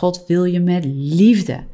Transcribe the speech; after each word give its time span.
God 0.00 0.24
wil 0.26 0.44
je 0.44 0.60
met 0.60 0.84
liefde 0.94 1.64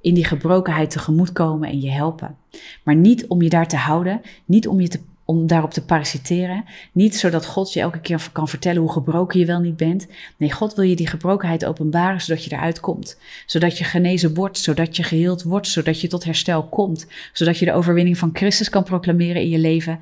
in 0.00 0.14
die 0.14 0.24
gebrokenheid 0.24 0.90
tegemoetkomen 0.90 1.68
en 1.68 1.80
je 1.80 1.90
helpen. 1.90 2.36
Maar 2.82 2.94
niet 2.94 3.26
om 3.26 3.42
je 3.42 3.48
daar 3.48 3.68
te 3.68 3.76
houden, 3.76 4.20
niet 4.44 4.68
om 4.68 4.80
je 4.80 4.88
te 4.88 5.00
om 5.26 5.46
daarop 5.46 5.70
te 5.70 5.84
parasiteren. 5.84 6.64
Niet 6.92 7.16
zodat 7.16 7.46
God 7.46 7.72
je 7.72 7.80
elke 7.80 8.00
keer 8.00 8.28
kan 8.32 8.48
vertellen 8.48 8.80
hoe 8.80 8.92
gebroken 8.92 9.40
je 9.40 9.46
wel 9.46 9.60
niet 9.60 9.76
bent. 9.76 10.06
Nee, 10.36 10.52
God 10.52 10.74
wil 10.74 10.84
je 10.84 10.96
die 10.96 11.06
gebrokenheid 11.06 11.64
openbaren 11.64 12.20
zodat 12.20 12.44
je 12.44 12.52
eruit 12.52 12.80
komt. 12.80 13.18
Zodat 13.46 13.78
je 13.78 13.84
genezen 13.84 14.34
wordt, 14.34 14.58
zodat 14.58 14.96
je 14.96 15.02
geheeld 15.02 15.42
wordt, 15.42 15.68
zodat 15.68 16.00
je 16.00 16.08
tot 16.08 16.24
herstel 16.24 16.68
komt. 16.68 17.06
Zodat 17.32 17.58
je 17.58 17.64
de 17.64 17.72
overwinning 17.72 18.18
van 18.18 18.30
Christus 18.32 18.68
kan 18.68 18.84
proclameren 18.84 19.42
in 19.42 19.48
je 19.48 19.58
leven. 19.58 20.00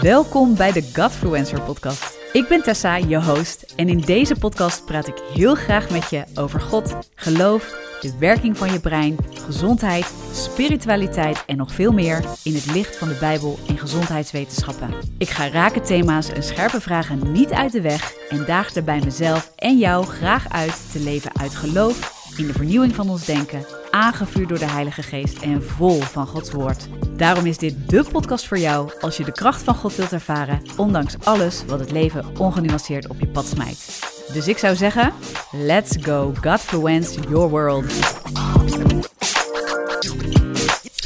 Welkom 0.00 0.56
bij 0.56 0.72
de 0.72 0.90
Godfluencer 0.92 1.60
podcast. 1.60 2.23
Ik 2.34 2.48
ben 2.48 2.62
Tessa, 2.62 2.96
je 2.96 3.22
host, 3.22 3.72
en 3.76 3.88
in 3.88 3.98
deze 3.98 4.34
podcast 4.34 4.84
praat 4.84 5.06
ik 5.06 5.22
heel 5.34 5.54
graag 5.54 5.90
met 5.90 6.10
je 6.10 6.24
over 6.34 6.60
God, 6.60 6.96
geloof, 7.14 7.64
de 8.00 8.12
werking 8.18 8.56
van 8.56 8.72
je 8.72 8.80
brein, 8.80 9.16
gezondheid, 9.46 10.12
spiritualiteit 10.32 11.44
en 11.46 11.56
nog 11.56 11.72
veel 11.72 11.92
meer 11.92 12.24
in 12.42 12.54
het 12.54 12.66
licht 12.66 12.96
van 12.96 13.08
de 13.08 13.16
Bijbel 13.20 13.58
en 13.68 13.78
gezondheidswetenschappen. 13.78 14.94
Ik 15.18 15.28
ga 15.28 15.48
rake 15.48 15.80
thema's 15.80 16.28
en 16.28 16.42
scherpe 16.42 16.80
vragen 16.80 17.32
niet 17.32 17.52
uit 17.52 17.72
de 17.72 17.80
weg 17.80 18.14
en 18.28 18.44
daag 18.44 18.72
daarbij 18.72 19.00
mezelf 19.04 19.52
en 19.56 19.78
jou 19.78 20.06
graag 20.06 20.48
uit 20.48 20.92
te 20.92 21.00
leven 21.00 21.30
uit 21.40 21.54
geloof 21.54 22.22
in 22.36 22.46
de 22.46 22.52
vernieuwing 22.52 22.94
van 22.94 23.10
ons 23.10 23.24
denken, 23.24 23.66
aangevuurd 23.94 24.48
door 24.48 24.58
de 24.58 24.70
Heilige 24.70 25.02
Geest 25.02 25.42
en 25.42 25.62
vol 25.62 26.00
van 26.00 26.26
Gods 26.26 26.50
Woord. 26.50 26.88
Daarom 27.16 27.46
is 27.46 27.58
dit 27.58 27.74
de 27.88 28.04
podcast 28.12 28.46
voor 28.46 28.58
jou 28.58 28.90
als 29.00 29.16
je 29.16 29.24
de 29.24 29.32
kracht 29.32 29.62
van 29.62 29.74
God 29.74 29.96
wilt 29.96 30.12
ervaren, 30.12 30.62
ondanks 30.76 31.16
alles 31.24 31.64
wat 31.64 31.80
het 31.80 31.90
leven 31.90 32.24
ongenuanceerd 32.38 33.08
op 33.08 33.20
je 33.20 33.26
pad 33.26 33.46
smijt. 33.46 33.98
Dus 34.32 34.48
ik 34.48 34.58
zou 34.58 34.76
zeggen, 34.76 35.12
let's 35.52 35.96
go 36.00 36.32
Godfluence 36.40 37.20
your 37.28 37.48
world. 37.48 37.92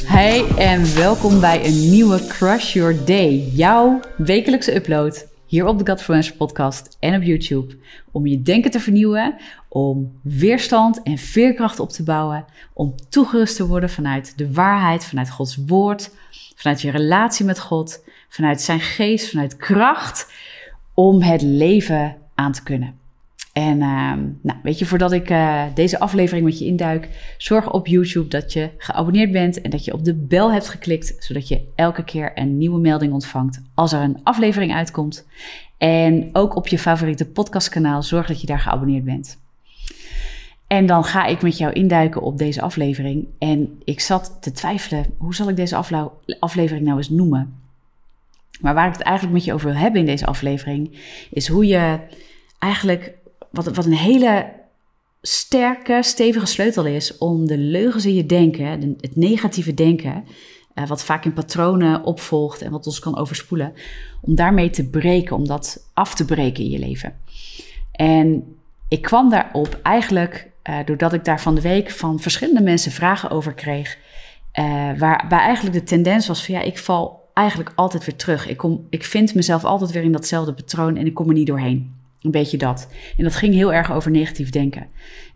Hey 0.03 0.45
en 0.57 0.95
welkom 0.95 1.39
bij 1.39 1.65
een 1.65 1.89
nieuwe 1.89 2.27
Crush 2.27 2.73
Your 2.73 3.05
Day, 3.05 3.49
jouw 3.53 3.99
wekelijkse 4.17 4.75
upload 4.75 5.25
hier 5.49 5.65
op 5.65 5.77
de 5.79 5.91
Godfluencer 5.91 6.35
podcast 6.35 6.97
en 6.99 7.15
op 7.15 7.23
YouTube. 7.23 7.77
Om 8.11 8.27
je 8.27 8.41
denken 8.41 8.71
te 8.71 8.79
vernieuwen, 8.79 9.35
om 9.67 10.19
weerstand 10.23 11.03
en 11.03 11.17
veerkracht 11.17 11.79
op 11.79 11.89
te 11.89 12.03
bouwen, 12.03 12.45
om 12.73 12.95
toegerust 13.09 13.55
te 13.55 13.67
worden 13.67 13.89
vanuit 13.89 14.37
de 14.37 14.53
waarheid, 14.53 15.05
vanuit 15.05 15.29
Gods 15.29 15.55
woord, 15.65 16.11
vanuit 16.55 16.81
je 16.81 16.91
relatie 16.91 17.45
met 17.45 17.59
God, 17.59 18.03
vanuit 18.29 18.61
zijn 18.61 18.79
geest, 18.79 19.29
vanuit 19.29 19.57
kracht, 19.57 20.31
om 20.93 21.21
het 21.21 21.41
leven 21.41 22.17
aan 22.35 22.51
te 22.51 22.63
kunnen. 22.63 22.99
En 23.59 23.75
uh, 23.81 24.13
nou, 24.41 24.59
weet 24.63 24.79
je, 24.79 24.85
voordat 24.85 25.11
ik 25.11 25.29
uh, 25.29 25.63
deze 25.73 25.99
aflevering 25.99 26.45
met 26.45 26.59
je 26.59 26.65
induik, 26.65 27.09
zorg 27.37 27.71
op 27.71 27.87
YouTube 27.87 28.27
dat 28.27 28.53
je 28.53 28.69
geabonneerd 28.77 29.31
bent 29.31 29.61
en 29.61 29.69
dat 29.69 29.85
je 29.85 29.93
op 29.93 30.03
de 30.03 30.15
bel 30.15 30.51
hebt 30.51 30.69
geklikt, 30.69 31.15
zodat 31.19 31.47
je 31.47 31.61
elke 31.75 32.03
keer 32.03 32.31
een 32.35 32.57
nieuwe 32.57 32.79
melding 32.79 33.13
ontvangt 33.13 33.61
als 33.73 33.93
er 33.93 34.01
een 34.01 34.19
aflevering 34.23 34.73
uitkomt. 34.73 35.27
En 35.77 36.29
ook 36.33 36.55
op 36.55 36.67
je 36.67 36.79
favoriete 36.79 37.25
podcastkanaal 37.25 38.03
zorg 38.03 38.27
dat 38.27 38.41
je 38.41 38.47
daar 38.47 38.59
geabonneerd 38.59 39.03
bent. 39.03 39.39
En 40.67 40.85
dan 40.85 41.03
ga 41.03 41.25
ik 41.25 41.41
met 41.41 41.57
jou 41.57 41.73
induiken 41.73 42.21
op 42.21 42.37
deze 42.37 42.61
aflevering. 42.61 43.27
En 43.39 43.81
ik 43.83 43.99
zat 43.99 44.37
te 44.41 44.51
twijfelen, 44.51 45.05
hoe 45.17 45.35
zal 45.35 45.49
ik 45.49 45.55
deze 45.55 45.75
aflevering 46.39 46.85
nou 46.85 46.97
eens 46.97 47.09
noemen? 47.09 47.53
Maar 48.61 48.73
waar 48.73 48.87
ik 48.87 48.93
het 48.93 49.01
eigenlijk 49.01 49.35
met 49.35 49.45
je 49.45 49.53
over 49.53 49.69
wil 49.71 49.79
hebben 49.79 49.99
in 49.99 50.05
deze 50.05 50.25
aflevering, 50.25 50.99
is 51.29 51.47
hoe 51.47 51.65
je 51.65 51.99
eigenlijk 52.59 53.13
wat, 53.51 53.75
wat 53.75 53.85
een 53.85 53.93
hele 53.93 54.53
sterke, 55.21 55.99
stevige 56.01 56.45
sleutel 56.45 56.85
is 56.85 57.17
om 57.17 57.47
de 57.47 57.57
leugens 57.57 58.05
in 58.05 58.15
je 58.15 58.25
denken, 58.25 58.97
het 59.01 59.15
negatieve 59.15 59.73
denken, 59.73 60.23
uh, 60.75 60.87
wat 60.87 61.03
vaak 61.03 61.25
in 61.25 61.33
patronen 61.33 62.03
opvolgt 62.03 62.61
en 62.61 62.71
wat 62.71 62.85
ons 62.85 62.99
kan 62.99 63.17
overspoelen, 63.17 63.73
om 64.21 64.35
daarmee 64.35 64.69
te 64.69 64.89
breken, 64.89 65.35
om 65.35 65.47
dat 65.47 65.89
af 65.93 66.15
te 66.15 66.25
breken 66.25 66.63
in 66.63 66.69
je 66.69 66.79
leven. 66.79 67.13
En 67.91 68.43
ik 68.87 69.01
kwam 69.01 69.29
daarop 69.29 69.79
eigenlijk 69.83 70.51
uh, 70.69 70.77
doordat 70.85 71.13
ik 71.13 71.25
daar 71.25 71.41
van 71.41 71.55
de 71.55 71.61
week 71.61 71.89
van 71.89 72.19
verschillende 72.19 72.61
mensen 72.61 72.91
vragen 72.91 73.29
over 73.29 73.53
kreeg, 73.53 73.97
uh, 74.59 74.99
waarbij 74.99 75.39
eigenlijk 75.39 75.75
de 75.75 75.83
tendens 75.83 76.27
was 76.27 76.45
van 76.45 76.55
ja, 76.55 76.61
ik 76.61 76.77
val 76.77 77.29
eigenlijk 77.33 77.71
altijd 77.75 78.05
weer 78.05 78.15
terug. 78.15 78.47
Ik, 78.47 78.57
kom, 78.57 78.87
ik 78.89 79.03
vind 79.03 79.35
mezelf 79.35 79.63
altijd 79.63 79.91
weer 79.91 80.03
in 80.03 80.11
datzelfde 80.11 80.53
patroon 80.53 80.97
en 80.97 81.05
ik 81.05 81.13
kom 81.13 81.27
er 81.27 81.33
niet 81.33 81.47
doorheen. 81.47 81.98
Een 82.21 82.31
beetje 82.31 82.57
dat. 82.57 82.87
En 83.17 83.23
dat 83.23 83.35
ging 83.35 83.53
heel 83.53 83.73
erg 83.73 83.91
over 83.91 84.11
negatief 84.11 84.49
denken. 84.49 84.87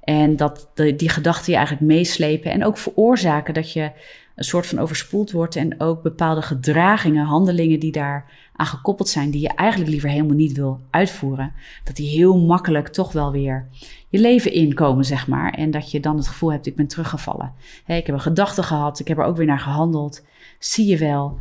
En 0.03 0.35
dat 0.35 0.69
die 0.97 1.09
gedachten 1.09 1.51
je 1.51 1.57
eigenlijk 1.57 1.87
meeslepen 1.87 2.51
en 2.51 2.65
ook 2.65 2.77
veroorzaken 2.77 3.53
dat 3.53 3.71
je 3.73 3.91
een 4.35 4.43
soort 4.43 4.67
van 4.67 4.79
overspoeld 4.79 5.31
wordt 5.31 5.55
en 5.55 5.79
ook 5.79 6.01
bepaalde 6.01 6.41
gedragingen, 6.41 7.25
handelingen 7.25 7.79
die 7.79 7.91
daar 7.91 8.31
aan 8.55 8.65
gekoppeld 8.65 9.09
zijn, 9.09 9.31
die 9.31 9.41
je 9.41 9.53
eigenlijk 9.55 9.91
liever 9.91 10.09
helemaal 10.09 10.35
niet 10.35 10.55
wil 10.55 10.79
uitvoeren, 10.89 11.53
dat 11.83 11.95
die 11.95 12.09
heel 12.09 12.37
makkelijk 12.37 12.87
toch 12.87 13.11
wel 13.11 13.31
weer 13.31 13.67
je 14.09 14.19
leven 14.19 14.53
inkomen, 14.53 15.05
zeg 15.05 15.27
maar. 15.27 15.53
En 15.53 15.71
dat 15.71 15.91
je 15.91 15.99
dan 15.99 16.17
het 16.17 16.27
gevoel 16.27 16.51
hebt, 16.51 16.65
ik 16.65 16.75
ben 16.75 16.87
teruggevallen. 16.87 17.53
Ik 17.87 18.05
heb 18.05 18.15
een 18.15 18.21
gedachte 18.21 18.63
gehad, 18.63 18.99
ik 18.99 19.07
heb 19.07 19.17
er 19.17 19.23
ook 19.23 19.37
weer 19.37 19.45
naar 19.45 19.59
gehandeld. 19.59 20.25
Zie 20.59 20.87
je 20.87 20.97
wel. 20.97 21.39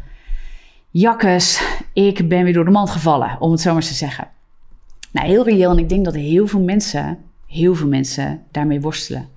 Jakkes, 0.90 1.62
ik 1.92 2.28
ben 2.28 2.44
weer 2.44 2.52
door 2.52 2.64
de 2.64 2.70
mand 2.70 2.90
gevallen, 2.90 3.36
om 3.40 3.50
het 3.50 3.60
zo 3.60 3.72
maar 3.72 3.82
te 3.82 3.94
zeggen. 3.94 4.28
Nou, 5.12 5.26
heel 5.26 5.44
reëel. 5.44 5.70
En 5.70 5.78
ik 5.78 5.88
denk 5.88 6.04
dat 6.04 6.14
heel 6.14 6.46
veel 6.46 6.60
mensen, 6.60 7.18
heel 7.46 7.74
veel 7.74 7.88
mensen 7.88 8.42
daarmee 8.50 8.80
worstelen. 8.80 9.28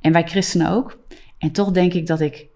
En 0.00 0.12
wij 0.12 0.26
christenen 0.26 0.70
ook. 0.70 0.98
En 1.38 1.52
toch 1.52 1.70
denk 1.70 1.92
ik 1.92 2.06
dat 2.06 2.20
ik, 2.20 2.46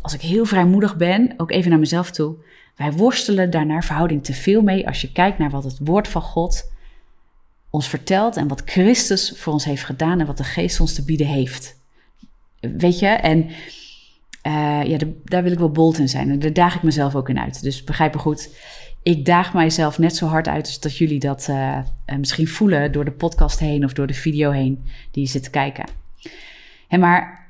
als 0.00 0.14
ik 0.14 0.20
heel 0.20 0.44
vrijmoedig 0.44 0.96
ben, 0.96 1.34
ook 1.36 1.50
even 1.50 1.70
naar 1.70 1.78
mezelf 1.78 2.10
toe, 2.10 2.36
wij 2.76 2.92
worstelen 2.92 3.50
daar 3.50 3.66
naar 3.66 3.84
verhouding 3.84 4.24
te 4.24 4.32
veel 4.32 4.62
mee 4.62 4.86
als 4.86 5.00
je 5.00 5.12
kijkt 5.12 5.38
naar 5.38 5.50
wat 5.50 5.64
het 5.64 5.78
woord 5.84 6.08
van 6.08 6.22
God 6.22 6.70
ons 7.70 7.88
vertelt 7.88 8.36
en 8.36 8.48
wat 8.48 8.62
Christus 8.64 9.32
voor 9.36 9.52
ons 9.52 9.64
heeft 9.64 9.84
gedaan 9.84 10.20
en 10.20 10.26
wat 10.26 10.36
de 10.36 10.44
geest 10.44 10.80
ons 10.80 10.94
te 10.94 11.04
bieden 11.04 11.26
heeft. 11.26 11.80
Weet 12.60 12.98
je? 12.98 13.06
En 13.06 13.50
uh, 14.46 14.84
ja, 14.84 14.98
daar 15.24 15.42
wil 15.42 15.52
ik 15.52 15.58
wel 15.58 15.70
bold 15.70 15.98
in 15.98 16.08
zijn. 16.08 16.30
En 16.30 16.38
daar 16.38 16.52
daag 16.52 16.74
ik 16.74 16.82
mezelf 16.82 17.14
ook 17.14 17.28
in 17.28 17.38
uit. 17.38 17.62
Dus 17.62 17.84
begrijp 17.84 18.14
me 18.14 18.20
goed 18.20 18.50
ik 19.02 19.24
daag 19.24 19.54
mijzelf 19.54 19.98
net 19.98 20.16
zo 20.16 20.26
hard 20.26 20.48
uit 20.48 20.66
als 20.66 20.80
dat 20.80 20.96
jullie 20.96 21.18
dat 21.18 21.46
uh, 21.50 21.78
misschien 22.18 22.48
voelen 22.48 22.92
door 22.92 23.04
de 23.04 23.12
podcast 23.12 23.58
heen 23.58 23.84
of 23.84 23.92
door 23.92 24.06
de 24.06 24.14
video 24.14 24.50
heen 24.50 24.84
die 25.10 25.22
je 25.22 25.28
zit 25.28 25.42
te 25.42 25.50
kijken. 25.50 25.84
En 26.88 27.00
maar 27.00 27.42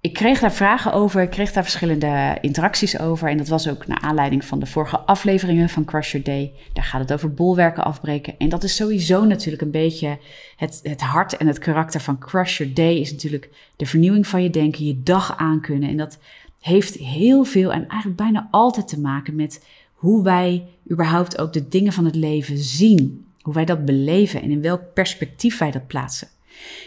ik 0.00 0.12
kreeg 0.12 0.40
daar 0.40 0.52
vragen 0.52 0.92
over, 0.92 1.22
ik 1.22 1.30
kreeg 1.30 1.52
daar 1.52 1.62
verschillende 1.62 2.38
interacties 2.40 2.98
over. 2.98 3.28
En 3.28 3.36
dat 3.36 3.48
was 3.48 3.68
ook 3.68 3.86
naar 3.86 4.00
aanleiding 4.00 4.44
van 4.44 4.58
de 4.58 4.66
vorige 4.66 4.98
afleveringen 4.98 5.68
van 5.68 5.84
Crush 5.84 6.12
Your 6.12 6.26
Day. 6.26 6.52
Daar 6.72 6.84
gaat 6.84 7.00
het 7.00 7.12
over 7.12 7.34
bolwerken 7.34 7.84
afbreken. 7.84 8.34
En 8.38 8.48
dat 8.48 8.64
is 8.64 8.76
sowieso 8.76 9.24
natuurlijk 9.24 9.62
een 9.62 9.70
beetje 9.70 10.18
het, 10.56 10.80
het 10.82 11.00
hart 11.00 11.36
en 11.36 11.46
het 11.46 11.58
karakter 11.58 12.00
van 12.00 12.18
Crush 12.18 12.58
Your 12.58 12.74
Day. 12.74 12.94
Is 12.94 13.10
natuurlijk 13.10 13.48
de 13.76 13.86
vernieuwing 13.86 14.26
van 14.26 14.42
je 14.42 14.50
denken, 14.50 14.84
je 14.84 15.02
dag 15.02 15.36
aankunnen. 15.36 15.88
En 15.88 15.96
dat 15.96 16.18
heeft 16.60 16.94
heel 16.94 17.44
veel 17.44 17.72
en 17.72 17.88
eigenlijk 17.88 18.20
bijna 18.20 18.48
altijd 18.50 18.88
te 18.88 19.00
maken 19.00 19.34
met 19.34 19.64
hoe 19.96 20.22
wij 20.22 20.68
überhaupt 20.90 21.38
ook 21.38 21.52
de 21.52 21.68
dingen 21.68 21.92
van 21.92 22.04
het 22.04 22.14
leven 22.14 22.58
zien. 22.58 23.26
Hoe 23.40 23.54
wij 23.54 23.64
dat 23.64 23.84
beleven 23.84 24.42
en 24.42 24.50
in 24.50 24.62
welk 24.62 24.82
perspectief 24.94 25.58
wij 25.58 25.70
dat 25.70 25.86
plaatsen. 25.86 26.28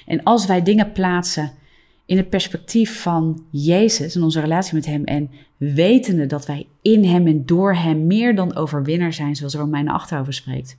En 0.05 0.23
als 0.23 0.45
wij 0.45 0.63
dingen 0.63 0.91
plaatsen 0.91 1.51
in 2.05 2.17
het 2.17 2.29
perspectief 2.29 3.01
van 3.01 3.45
Jezus 3.49 4.15
en 4.15 4.23
onze 4.23 4.39
relatie 4.39 4.73
met 4.73 4.85
Hem 4.85 5.03
en 5.03 5.31
wetende 5.57 6.25
dat 6.25 6.45
wij 6.45 6.67
in 6.81 7.03
Hem 7.03 7.27
en 7.27 7.45
door 7.45 7.75
Hem 7.75 8.07
meer 8.07 8.35
dan 8.35 8.55
overwinnaar 8.55 9.13
zijn, 9.13 9.35
zoals 9.35 9.53
Romeinen 9.53 9.93
8 9.93 10.13
over 10.15 10.33
spreekt, 10.33 10.77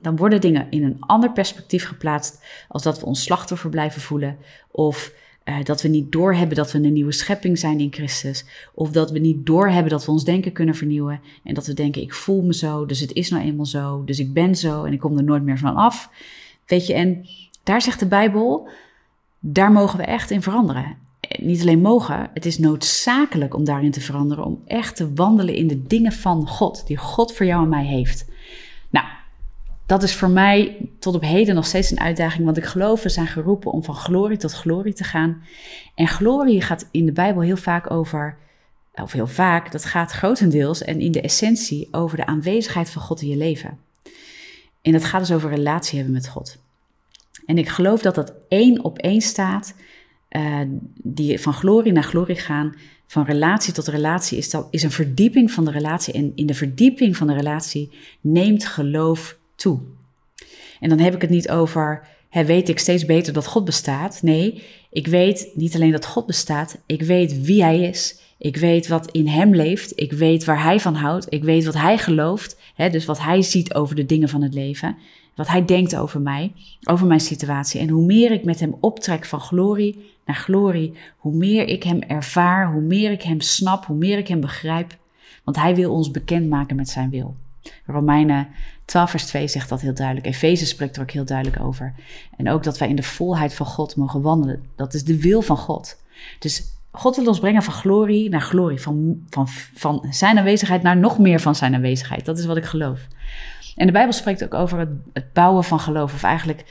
dan 0.00 0.16
worden 0.16 0.40
dingen 0.40 0.66
in 0.70 0.84
een 0.84 0.96
ander 1.00 1.32
perspectief 1.32 1.84
geplaatst 1.84 2.44
als 2.68 2.82
dat 2.82 3.00
we 3.00 3.06
ons 3.06 3.22
slachtoffer 3.22 3.70
blijven 3.70 4.00
voelen 4.00 4.36
of 4.70 5.12
uh, 5.48 5.56
dat 5.64 5.82
we 5.82 5.88
niet 5.88 6.12
doorhebben 6.12 6.56
dat 6.56 6.72
we 6.72 6.78
een 6.78 6.92
nieuwe 6.92 7.12
schepping 7.12 7.58
zijn 7.58 7.80
in 7.80 7.92
Christus. 7.92 8.44
Of 8.74 8.90
dat 8.90 9.10
we 9.10 9.18
niet 9.18 9.46
doorhebben 9.46 9.90
dat 9.90 10.04
we 10.04 10.10
ons 10.10 10.24
denken 10.24 10.52
kunnen 10.52 10.74
vernieuwen. 10.74 11.20
En 11.44 11.54
dat 11.54 11.66
we 11.66 11.74
denken, 11.74 12.02
ik 12.02 12.14
voel 12.14 12.42
me 12.42 12.54
zo, 12.54 12.86
dus 12.86 13.00
het 13.00 13.12
is 13.12 13.30
nou 13.30 13.44
eenmaal 13.44 13.66
zo, 13.66 14.04
dus 14.04 14.18
ik 14.18 14.32
ben 14.32 14.54
zo 14.54 14.84
en 14.84 14.92
ik 14.92 14.98
kom 14.98 15.16
er 15.16 15.24
nooit 15.24 15.42
meer 15.42 15.58
van 15.58 15.74
af. 15.74 16.10
Weet 16.66 16.86
je, 16.86 16.94
en 16.94 17.26
daar 17.62 17.82
zegt 17.82 18.00
de 18.00 18.06
Bijbel, 18.06 18.68
daar 19.38 19.72
mogen 19.72 19.98
we 19.98 20.04
echt 20.04 20.30
in 20.30 20.42
veranderen. 20.42 20.96
Niet 21.38 21.60
alleen 21.60 21.80
mogen, 21.80 22.30
het 22.34 22.46
is 22.46 22.58
noodzakelijk 22.58 23.54
om 23.54 23.64
daarin 23.64 23.90
te 23.90 24.00
veranderen, 24.00 24.44
om 24.44 24.62
echt 24.66 24.96
te 24.96 25.14
wandelen 25.14 25.54
in 25.54 25.66
de 25.66 25.82
dingen 25.82 26.12
van 26.12 26.48
God, 26.48 26.86
die 26.86 26.96
God 26.96 27.32
voor 27.32 27.46
jou 27.46 27.62
en 27.62 27.68
mij 27.68 27.86
heeft 27.86 28.26
dat 29.88 30.02
is 30.02 30.14
voor 30.14 30.30
mij 30.30 30.76
tot 30.98 31.14
op 31.14 31.22
heden 31.22 31.54
nog 31.54 31.66
steeds 31.66 31.90
een 31.90 32.00
uitdaging, 32.00 32.44
want 32.44 32.56
ik 32.56 32.64
geloof 32.64 33.02
we 33.02 33.08
zijn 33.08 33.26
geroepen 33.26 33.72
om 33.72 33.84
van 33.84 33.94
glorie 33.94 34.36
tot 34.36 34.52
glorie 34.52 34.92
te 34.92 35.04
gaan. 35.04 35.42
En 35.94 36.08
glorie 36.08 36.62
gaat 36.62 36.88
in 36.90 37.06
de 37.06 37.12
Bijbel 37.12 37.42
heel 37.42 37.56
vaak 37.56 37.90
over, 37.90 38.36
of 38.94 39.12
heel 39.12 39.26
vaak, 39.26 39.72
dat 39.72 39.84
gaat 39.84 40.12
grotendeels 40.12 40.82
en 40.82 41.00
in 41.00 41.12
de 41.12 41.20
essentie 41.20 41.88
over 41.90 42.16
de 42.16 42.26
aanwezigheid 42.26 42.90
van 42.90 43.02
God 43.02 43.20
in 43.20 43.28
je 43.28 43.36
leven. 43.36 43.78
En 44.82 44.92
dat 44.92 45.04
gaat 45.04 45.20
dus 45.20 45.32
over 45.32 45.50
relatie 45.50 45.96
hebben 45.96 46.14
met 46.14 46.28
God. 46.28 46.58
En 47.46 47.58
ik 47.58 47.68
geloof 47.68 48.02
dat 48.02 48.14
dat 48.14 48.32
één 48.48 48.84
op 48.84 48.98
één 48.98 49.20
staat, 49.20 49.74
uh, 50.30 50.60
die 51.02 51.40
van 51.40 51.52
glorie 51.52 51.92
naar 51.92 52.02
glorie 52.02 52.36
gaan, 52.36 52.74
van 53.06 53.24
relatie 53.24 53.72
tot 53.72 53.86
relatie, 53.86 54.38
is, 54.38 54.50
dat, 54.50 54.68
is 54.70 54.82
een 54.82 54.90
verdieping 54.90 55.50
van 55.50 55.64
de 55.64 55.70
relatie. 55.70 56.14
En 56.14 56.32
in 56.34 56.46
de 56.46 56.54
verdieping 56.54 57.16
van 57.16 57.26
de 57.26 57.34
relatie 57.34 57.90
neemt 58.20 58.66
geloof 58.66 59.37
toe. 59.58 59.78
En 60.80 60.88
dan 60.88 60.98
heb 60.98 61.14
ik 61.14 61.20
het 61.20 61.30
niet 61.30 61.50
over, 61.50 62.06
weet 62.30 62.68
ik 62.68 62.78
steeds 62.78 63.04
beter 63.04 63.32
dat 63.32 63.46
God 63.46 63.64
bestaat. 63.64 64.22
Nee, 64.22 64.62
ik 64.90 65.06
weet 65.06 65.50
niet 65.54 65.74
alleen 65.74 65.92
dat 65.92 66.06
God 66.06 66.26
bestaat, 66.26 66.78
ik 66.86 67.02
weet 67.02 67.42
wie 67.42 67.62
Hij 67.62 67.80
is. 67.80 68.26
Ik 68.38 68.56
weet 68.56 68.88
wat 68.88 69.10
in 69.10 69.26
Hem 69.26 69.54
leeft. 69.54 70.00
Ik 70.00 70.12
weet 70.12 70.44
waar 70.44 70.62
Hij 70.62 70.80
van 70.80 70.94
houdt. 70.94 71.32
Ik 71.32 71.44
weet 71.44 71.64
wat 71.64 71.74
Hij 71.74 71.98
gelooft. 71.98 72.60
Hè, 72.74 72.90
dus 72.90 73.04
wat 73.04 73.20
Hij 73.20 73.42
ziet 73.42 73.74
over 73.74 73.96
de 73.96 74.06
dingen 74.06 74.28
van 74.28 74.42
het 74.42 74.54
leven. 74.54 74.96
Wat 75.34 75.48
Hij 75.48 75.64
denkt 75.64 75.96
over 75.96 76.20
mij, 76.20 76.52
over 76.84 77.06
mijn 77.06 77.20
situatie. 77.20 77.80
En 77.80 77.88
hoe 77.88 78.04
meer 78.04 78.30
ik 78.30 78.44
met 78.44 78.60
Hem 78.60 78.76
optrek 78.80 79.24
van 79.24 79.40
glorie 79.40 80.16
naar 80.28 80.36
glorie, 80.36 80.94
hoe 81.16 81.34
meer 81.34 81.68
ik 81.68 81.82
Hem 81.82 82.02
ervaar, 82.02 82.72
hoe 82.72 82.80
meer 82.80 83.10
ik 83.10 83.22
Hem 83.22 83.40
snap, 83.40 83.84
hoe 83.84 83.96
meer 83.96 84.18
ik 84.18 84.28
Hem 84.28 84.40
begrijp. 84.40 84.96
Want 85.44 85.56
Hij 85.56 85.74
wil 85.74 85.92
ons 85.92 86.10
bekendmaken 86.10 86.76
met 86.76 86.88
Zijn 86.88 87.10
wil. 87.10 87.36
Romeinen 87.86 88.48
12 88.88 89.10
vers 89.10 89.26
2 89.26 89.48
zegt 89.48 89.68
dat 89.68 89.80
heel 89.80 89.94
duidelijk. 89.94 90.26
Efeze 90.26 90.66
spreekt 90.66 90.96
er 90.96 91.02
ook 91.02 91.10
heel 91.10 91.24
duidelijk 91.24 91.62
over. 91.62 91.94
En 92.36 92.50
ook 92.50 92.62
dat 92.62 92.78
wij 92.78 92.88
in 92.88 92.96
de 92.96 93.02
volheid 93.02 93.54
van 93.54 93.66
God 93.66 93.96
mogen 93.96 94.22
wandelen. 94.22 94.62
Dat 94.76 94.94
is 94.94 95.04
de 95.04 95.20
wil 95.20 95.42
van 95.42 95.56
God. 95.56 95.96
Dus 96.38 96.62
God 96.90 97.16
wil 97.16 97.26
ons 97.26 97.38
brengen 97.38 97.62
van 97.62 97.72
glorie 97.72 98.28
naar 98.28 98.40
glorie. 98.40 98.80
Van, 98.80 99.22
van, 99.30 99.48
van 99.74 100.06
zijn 100.10 100.38
aanwezigheid 100.38 100.82
naar 100.82 100.96
nog 100.96 101.18
meer 101.18 101.40
van 101.40 101.54
zijn 101.54 101.74
aanwezigheid. 101.74 102.24
Dat 102.24 102.38
is 102.38 102.46
wat 102.46 102.56
ik 102.56 102.64
geloof. 102.64 103.00
En 103.76 103.86
de 103.86 103.92
Bijbel 103.92 104.12
spreekt 104.12 104.44
ook 104.44 104.54
over 104.54 104.78
het, 104.78 104.90
het 105.12 105.32
bouwen 105.32 105.64
van 105.64 105.80
geloof. 105.80 106.14
Of 106.14 106.22
eigenlijk 106.22 106.64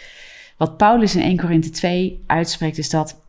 wat 0.58 0.78
Paulus 0.78 1.16
in 1.16 1.22
1 1.22 1.38
Korinthe 1.38 1.70
2 1.70 2.24
uitspreekt, 2.28 2.78
is 2.78 2.90
dat 2.90 3.22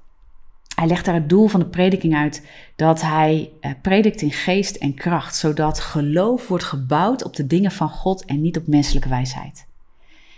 hij 0.78 0.86
legt 0.86 1.04
daar 1.04 1.14
het 1.14 1.28
doel 1.28 1.46
van 1.46 1.60
de 1.60 1.66
prediking 1.66 2.14
uit 2.14 2.46
dat 2.76 3.00
hij 3.00 3.50
eh, 3.60 3.70
predikt 3.82 4.20
in 4.20 4.32
geest 4.32 4.76
en 4.76 4.94
kracht, 4.94 5.36
zodat 5.36 5.80
geloof 5.80 6.48
wordt 6.48 6.64
gebouwd 6.64 7.25
op 7.25 7.36
de 7.36 7.46
dingen 7.46 7.70
van 7.70 7.88
God 7.88 8.25
en 8.25 8.40
niet 8.40 8.56
op 8.56 8.66
menselijke 8.66 9.08
wijsheid. 9.08 9.66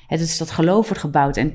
Het 0.07 0.21
is 0.21 0.39
dat 0.39 0.51
geloof 0.51 0.87
wordt 0.87 1.03
gebouwd. 1.03 1.37
En 1.37 1.55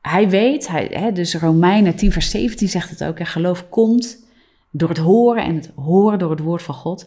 hij 0.00 0.28
weet, 0.28 0.68
hij, 0.68 0.90
hè, 0.90 1.12
dus 1.12 1.34
Romeinen 1.34 1.96
10 1.96 2.12
vers 2.12 2.30
17 2.30 2.68
zegt 2.68 2.90
het 2.90 3.04
ook, 3.04 3.26
geloof 3.26 3.68
komt 3.68 4.24
door 4.70 4.88
het 4.88 4.98
horen 4.98 5.44
en 5.44 5.54
het 5.54 5.70
horen 5.74 6.18
door 6.18 6.30
het 6.30 6.40
woord 6.40 6.62
van 6.62 6.74
God. 6.74 7.06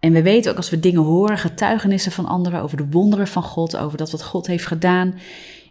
En 0.00 0.12
we 0.12 0.22
weten 0.22 0.50
ook 0.50 0.56
als 0.56 0.70
we 0.70 0.80
dingen 0.80 1.02
horen, 1.02 1.38
getuigenissen 1.38 2.12
van 2.12 2.26
anderen 2.26 2.62
over 2.62 2.76
de 2.76 2.88
wonderen 2.90 3.26
van 3.26 3.42
God, 3.42 3.76
over 3.76 3.98
dat 3.98 4.10
wat 4.10 4.24
God 4.24 4.46
heeft 4.46 4.66
gedaan. 4.66 5.14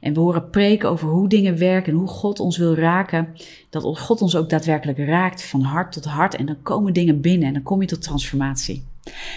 En 0.01 0.13
we 0.13 0.19
horen 0.19 0.49
preken 0.49 0.89
over 0.89 1.07
hoe 1.07 1.29
dingen 1.29 1.57
werken 1.57 1.94
en 1.94 1.99
hoe 1.99 2.07
God 2.07 2.39
ons 2.39 2.57
wil 2.57 2.75
raken. 2.75 3.27
Dat 3.69 3.99
God 3.99 4.21
ons 4.21 4.35
ook 4.35 4.49
daadwerkelijk 4.49 4.97
raakt 4.97 5.44
van 5.44 5.61
hart 5.61 5.91
tot 5.91 6.05
hart. 6.05 6.35
En 6.35 6.45
dan 6.45 6.61
komen 6.61 6.94
dingen 6.94 7.21
binnen 7.21 7.47
en 7.47 7.53
dan 7.53 7.63
kom 7.63 7.81
je 7.81 7.88
tot 7.88 8.01
transformatie. 8.01 8.83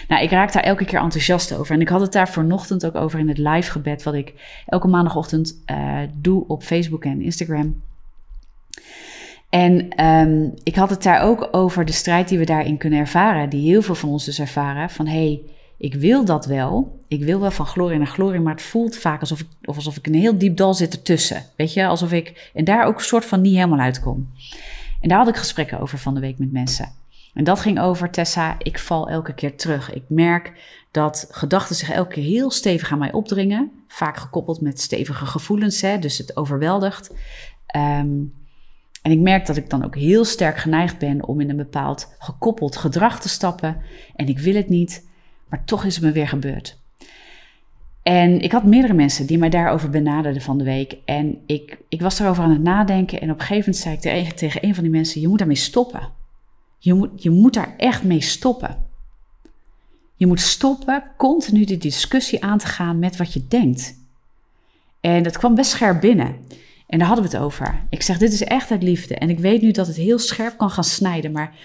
Nou, 0.07 0.23
ik 0.23 0.29
raak 0.29 0.53
daar 0.53 0.63
elke 0.63 0.85
keer 0.85 0.99
enthousiast 0.99 1.53
over. 1.53 1.75
En 1.75 1.81
ik 1.81 1.89
had 1.89 2.01
het 2.01 2.11
daar 2.11 2.29
vanochtend 2.29 2.85
ook 2.85 2.95
over 2.95 3.19
in 3.19 3.27
het 3.27 3.37
live 3.37 3.71
gebed, 3.71 4.03
wat 4.03 4.13
ik 4.13 4.33
elke 4.65 4.87
maandagochtend 4.87 5.61
uh, 5.71 5.99
doe 6.13 6.43
op 6.47 6.63
Facebook 6.63 7.05
en 7.05 7.21
Instagram. 7.21 7.81
En 9.49 10.05
um, 10.05 10.53
ik 10.63 10.75
had 10.75 10.89
het 10.89 11.03
daar 11.03 11.21
ook 11.21 11.47
over 11.51 11.85
de 11.85 11.91
strijd 11.91 12.27
die 12.27 12.37
we 12.37 12.45
daarin 12.45 12.77
kunnen 12.77 12.99
ervaren, 12.99 13.49
die 13.49 13.69
heel 13.69 13.81
veel 13.81 13.95
van 13.95 14.09
ons 14.09 14.25
dus 14.25 14.39
ervaren. 14.39 14.89
Van 14.89 15.07
hé, 15.07 15.11
hey, 15.11 15.41
ik 15.77 15.93
wil 15.93 16.25
dat 16.25 16.45
wel. 16.45 16.99
Ik 17.11 17.23
wil 17.23 17.39
wel 17.39 17.51
van 17.51 17.65
glorie 17.65 17.97
naar 17.97 18.07
glorie, 18.07 18.39
maar 18.39 18.53
het 18.53 18.61
voelt 18.61 18.97
vaak 18.97 19.19
alsof 19.19 19.39
ik, 19.39 19.47
of 19.63 19.75
alsof 19.75 19.97
ik 19.97 20.07
een 20.07 20.13
heel 20.13 20.37
diep 20.37 20.57
dal 20.57 20.73
zit 20.73 20.93
ertussen. 20.93 21.45
Weet 21.55 21.73
je, 21.73 21.85
alsof 21.85 22.11
ik 22.11 22.51
en 22.53 22.63
daar 22.63 22.85
ook 22.85 22.97
een 22.97 23.03
soort 23.03 23.25
van 23.25 23.41
niet 23.41 23.55
helemaal 23.55 23.79
uitkom. 23.79 24.29
En 25.01 25.09
daar 25.09 25.17
had 25.17 25.27
ik 25.27 25.35
gesprekken 25.35 25.79
over 25.79 25.97
van 25.97 26.13
de 26.13 26.19
week 26.19 26.37
met 26.37 26.51
mensen. 26.51 26.89
En 27.33 27.43
dat 27.43 27.59
ging 27.59 27.79
over 27.79 28.09
Tessa, 28.09 28.55
ik 28.57 28.79
val 28.79 29.09
elke 29.09 29.33
keer 29.33 29.57
terug. 29.57 29.93
Ik 29.93 30.03
merk 30.07 30.53
dat 30.91 31.27
gedachten 31.31 31.75
zich 31.75 31.91
elke 31.91 32.13
keer 32.13 32.23
heel 32.23 32.51
stevig 32.51 32.91
aan 32.91 32.99
mij 32.99 33.11
opdringen. 33.11 33.71
Vaak 33.87 34.17
gekoppeld 34.17 34.61
met 34.61 34.81
stevige 34.81 35.25
gevoelens, 35.25 35.81
hè, 35.81 35.99
dus 35.99 36.17
het 36.17 36.37
overweldigt. 36.37 37.09
Um, 37.75 38.33
en 39.01 39.11
ik 39.11 39.19
merk 39.19 39.45
dat 39.45 39.57
ik 39.57 39.69
dan 39.69 39.85
ook 39.85 39.95
heel 39.95 40.25
sterk 40.25 40.57
geneigd 40.57 40.97
ben 40.97 41.27
om 41.27 41.41
in 41.41 41.49
een 41.49 41.57
bepaald 41.57 42.15
gekoppeld 42.19 42.77
gedrag 42.77 43.19
te 43.19 43.29
stappen. 43.29 43.81
En 44.15 44.27
ik 44.27 44.39
wil 44.39 44.55
het 44.55 44.69
niet, 44.69 45.07
maar 45.49 45.63
toch 45.65 45.85
is 45.85 45.95
het 45.95 46.03
me 46.03 46.11
weer 46.11 46.27
gebeurd. 46.27 46.80
En 48.03 48.41
ik 48.41 48.51
had 48.51 48.63
meerdere 48.63 48.93
mensen 48.93 49.25
die 49.25 49.37
mij 49.37 49.49
daarover 49.49 49.89
benaderden 49.89 50.41
van 50.41 50.57
de 50.57 50.63
week. 50.63 50.97
En 51.05 51.37
ik, 51.45 51.77
ik 51.89 52.01
was 52.01 52.19
erover 52.19 52.43
aan 52.43 52.51
het 52.51 52.61
nadenken. 52.61 53.21
En 53.21 53.31
op 53.31 53.39
een 53.39 53.45
gegeven 53.45 53.73
moment 53.73 54.03
zei 54.03 54.21
ik 54.25 54.31
tegen 54.31 54.65
een 54.65 54.75
van 54.75 54.83
die 54.83 54.91
mensen: 54.91 55.21
Je 55.21 55.27
moet 55.27 55.37
daarmee 55.37 55.55
stoppen. 55.55 56.09
Je 56.77 56.93
moet, 56.93 57.23
je 57.23 57.29
moet 57.29 57.53
daar 57.53 57.73
echt 57.77 58.03
mee 58.03 58.21
stoppen. 58.21 58.89
Je 60.15 60.27
moet 60.27 60.39
stoppen 60.39 61.03
continu 61.17 61.65
die 61.65 61.77
discussie 61.77 62.43
aan 62.43 62.57
te 62.57 62.67
gaan 62.67 62.99
met 62.99 63.17
wat 63.17 63.33
je 63.33 63.47
denkt. 63.47 63.99
En 64.99 65.23
dat 65.23 65.37
kwam 65.37 65.55
best 65.55 65.71
scherp 65.71 66.01
binnen. 66.01 66.35
En 66.87 66.99
daar 66.99 67.07
hadden 67.07 67.25
we 67.29 67.31
het 67.31 67.45
over. 67.45 67.83
Ik 67.89 68.01
zeg, 68.01 68.17
dit 68.17 68.33
is 68.33 68.43
echt 68.43 68.71
uit 68.71 68.83
liefde. 68.83 69.15
En 69.15 69.29
ik 69.29 69.39
weet 69.39 69.61
nu 69.61 69.71
dat 69.71 69.87
het 69.87 69.95
heel 69.95 70.19
scherp 70.19 70.57
kan 70.57 70.69
gaan 70.69 70.83
snijden, 70.83 71.31
maar 71.31 71.55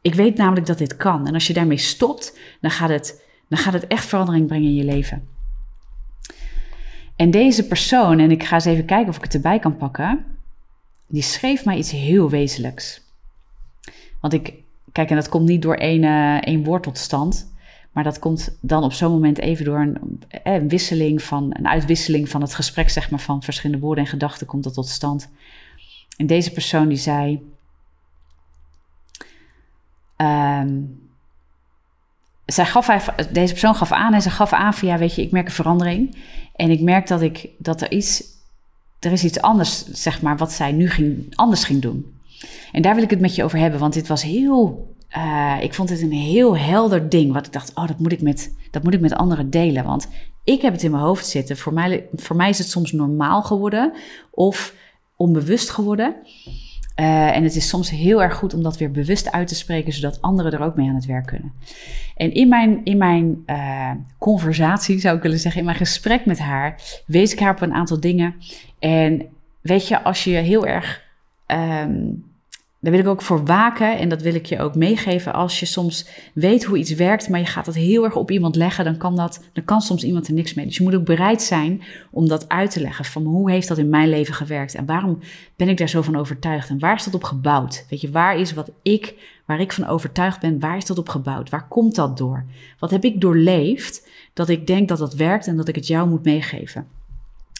ik 0.00 0.14
weet 0.14 0.36
namelijk 0.36 0.66
dat 0.66 0.78
dit 0.78 0.96
kan. 0.96 1.26
En 1.26 1.34
als 1.34 1.46
je 1.46 1.52
daarmee 1.52 1.78
stopt, 1.78 2.38
dan 2.60 2.70
gaat 2.70 2.88
het, 2.88 3.24
dan 3.48 3.58
gaat 3.58 3.72
het 3.72 3.86
echt 3.86 4.04
verandering 4.04 4.46
brengen 4.46 4.68
in 4.68 4.74
je 4.74 4.84
leven. 4.84 5.28
En 7.16 7.30
deze 7.30 7.66
persoon, 7.66 8.18
en 8.18 8.30
ik 8.30 8.42
ga 8.42 8.54
eens 8.54 8.64
even 8.64 8.84
kijken 8.84 9.08
of 9.08 9.16
ik 9.16 9.22
het 9.22 9.34
erbij 9.34 9.58
kan 9.58 9.76
pakken, 9.76 10.24
die 11.06 11.22
schreef 11.22 11.64
mij 11.64 11.76
iets 11.76 11.90
heel 11.90 12.30
wezenlijks. 12.30 13.02
Want 14.20 14.32
ik, 14.32 14.54
kijk, 14.92 15.10
en 15.10 15.16
dat 15.16 15.28
komt 15.28 15.48
niet 15.48 15.62
door 15.62 15.74
één, 15.74 16.02
uh, 16.02 16.46
één 16.46 16.64
woord 16.64 16.82
tot 16.82 16.98
stand. 16.98 17.50
Maar 17.92 18.04
dat 18.04 18.18
komt 18.18 18.58
dan 18.60 18.84
op 18.84 18.92
zo'n 18.92 19.12
moment 19.12 19.38
even 19.38 19.64
door 19.64 19.80
een, 19.80 20.22
eh, 20.28 20.54
een, 20.54 20.68
wisseling 20.68 21.22
van, 21.22 21.54
een 21.58 21.68
uitwisseling 21.68 22.28
van 22.28 22.40
het 22.40 22.54
gesprek, 22.54 22.90
zeg 22.90 23.10
maar, 23.10 23.20
van 23.20 23.42
verschillende 23.42 23.82
woorden 23.82 24.04
en 24.04 24.10
gedachten 24.10 24.46
komt 24.46 24.64
dat 24.64 24.74
tot 24.74 24.88
stand. 24.88 25.30
En 26.16 26.26
deze 26.26 26.52
persoon 26.52 26.88
die 26.88 26.96
zei, 26.96 27.42
um, 30.16 31.01
zij 32.46 32.66
gaf, 32.66 33.04
deze 33.32 33.52
persoon 33.52 33.74
gaf 33.74 33.92
aan 33.92 34.14
en 34.14 34.22
ze 34.22 34.30
gaf 34.30 34.52
aan 34.52 34.74
van, 34.74 34.88
ja, 34.88 34.98
weet 34.98 35.14
je, 35.14 35.22
ik 35.22 35.30
merk 35.30 35.46
een 35.46 35.52
verandering. 35.52 36.16
En 36.56 36.70
ik 36.70 36.80
merk 36.80 37.06
dat, 37.06 37.22
ik, 37.22 37.48
dat 37.58 37.80
er 37.80 37.90
iets, 37.90 38.22
er 38.98 39.12
is 39.12 39.24
iets 39.24 39.40
anders, 39.40 39.84
zeg 39.86 40.22
maar, 40.22 40.36
wat 40.36 40.52
zij 40.52 40.72
nu 40.72 40.90
ging, 40.90 41.36
anders 41.36 41.64
ging 41.64 41.82
doen. 41.82 42.20
En 42.72 42.82
daar 42.82 42.94
wil 42.94 43.04
ik 43.04 43.10
het 43.10 43.20
met 43.20 43.34
je 43.34 43.44
over 43.44 43.58
hebben, 43.58 43.80
want 43.80 43.92
dit 43.92 44.06
was 44.06 44.22
heel 44.22 44.90
uh, 45.16 45.56
ik 45.60 45.74
vond 45.74 45.88
het 45.88 46.00
een 46.00 46.12
heel 46.12 46.56
helder 46.56 47.08
ding. 47.08 47.32
Wat 47.32 47.46
ik 47.46 47.52
dacht, 47.52 47.74
oh, 47.74 47.86
dat 47.86 47.98
moet 47.98 48.12
ik, 48.12 48.22
met, 48.22 48.54
dat 48.70 48.82
moet 48.82 48.94
ik 48.94 49.00
met 49.00 49.14
anderen 49.14 49.50
delen. 49.50 49.84
Want 49.84 50.08
ik 50.44 50.62
heb 50.62 50.72
het 50.72 50.82
in 50.82 50.90
mijn 50.90 51.02
hoofd 51.02 51.26
zitten. 51.26 51.56
Voor 51.56 51.72
mij, 51.72 52.08
voor 52.14 52.36
mij 52.36 52.48
is 52.48 52.58
het 52.58 52.70
soms 52.70 52.92
normaal 52.92 53.42
geworden 53.42 53.92
of 54.30 54.74
onbewust 55.16 55.70
geworden. 55.70 56.16
Uh, 56.96 57.36
en 57.36 57.42
het 57.42 57.56
is 57.56 57.68
soms 57.68 57.90
heel 57.90 58.22
erg 58.22 58.34
goed 58.34 58.54
om 58.54 58.62
dat 58.62 58.78
weer 58.78 58.90
bewust 58.90 59.32
uit 59.32 59.48
te 59.48 59.54
spreken, 59.54 59.92
zodat 59.92 60.22
anderen 60.22 60.52
er 60.52 60.60
ook 60.60 60.76
mee 60.76 60.88
aan 60.88 60.94
het 60.94 61.06
werk 61.06 61.26
kunnen. 61.26 61.52
En 62.16 62.34
in 62.34 62.48
mijn, 62.48 62.80
in 62.84 62.96
mijn 62.96 63.42
uh, 63.46 63.90
conversatie, 64.18 64.98
zou 64.98 65.16
ik 65.16 65.22
willen 65.22 65.38
zeggen, 65.38 65.60
in 65.60 65.66
mijn 65.66 65.78
gesprek 65.78 66.26
met 66.26 66.38
haar, 66.38 66.80
wees 67.06 67.32
ik 67.32 67.38
haar 67.38 67.54
op 67.54 67.60
een 67.60 67.74
aantal 67.74 68.00
dingen. 68.00 68.34
En 68.78 69.26
weet 69.60 69.88
je, 69.88 70.02
als 70.02 70.24
je 70.24 70.30
heel 70.30 70.66
erg 70.66 71.02
um, 71.46 72.24
daar 72.82 72.92
wil 72.92 73.00
ik 73.00 73.06
ook 73.06 73.22
voor 73.22 73.44
waken 73.44 73.98
en 73.98 74.08
dat 74.08 74.22
wil 74.22 74.34
ik 74.34 74.46
je 74.46 74.58
ook 74.58 74.74
meegeven. 74.74 75.32
Als 75.32 75.60
je 75.60 75.66
soms 75.66 76.08
weet 76.34 76.64
hoe 76.64 76.78
iets 76.78 76.94
werkt, 76.94 77.28
maar 77.28 77.40
je 77.40 77.46
gaat 77.46 77.64
dat 77.64 77.74
heel 77.74 78.04
erg 78.04 78.16
op 78.16 78.30
iemand 78.30 78.56
leggen, 78.56 78.84
dan 78.84 78.96
kan, 78.96 79.16
dat, 79.16 79.44
dan 79.52 79.64
kan 79.64 79.80
soms 79.80 80.04
iemand 80.04 80.28
er 80.28 80.34
niks 80.34 80.54
mee. 80.54 80.66
Dus 80.66 80.76
je 80.76 80.82
moet 80.82 80.94
ook 80.94 81.04
bereid 81.04 81.42
zijn 81.42 81.82
om 82.10 82.28
dat 82.28 82.48
uit 82.48 82.70
te 82.70 82.80
leggen. 82.80 83.04
Van 83.04 83.24
hoe 83.24 83.50
heeft 83.50 83.68
dat 83.68 83.78
in 83.78 83.88
mijn 83.88 84.08
leven 84.08 84.34
gewerkt 84.34 84.74
en 84.74 84.86
waarom 84.86 85.18
ben 85.56 85.68
ik 85.68 85.78
daar 85.78 85.88
zo 85.88 86.02
van 86.02 86.16
overtuigd 86.16 86.68
en 86.68 86.78
waar 86.78 86.94
is 86.94 87.04
dat 87.04 87.14
op 87.14 87.24
gebouwd? 87.24 87.86
Weet 87.90 88.00
je, 88.00 88.10
waar 88.10 88.38
is 88.38 88.52
wat 88.52 88.70
ik, 88.82 89.14
waar 89.46 89.60
ik 89.60 89.72
van 89.72 89.86
overtuigd 89.86 90.40
ben, 90.40 90.60
waar 90.60 90.76
is 90.76 90.86
dat 90.86 90.98
op 90.98 91.08
gebouwd? 91.08 91.50
Waar 91.50 91.68
komt 91.68 91.94
dat 91.94 92.18
door? 92.18 92.44
Wat 92.78 92.90
heb 92.90 93.04
ik 93.04 93.20
doorleefd 93.20 94.08
dat 94.32 94.48
ik 94.48 94.66
denk 94.66 94.88
dat 94.88 94.98
dat 94.98 95.14
werkt 95.14 95.46
en 95.46 95.56
dat 95.56 95.68
ik 95.68 95.74
het 95.74 95.86
jou 95.86 96.08
moet 96.08 96.24
meegeven? 96.24 96.86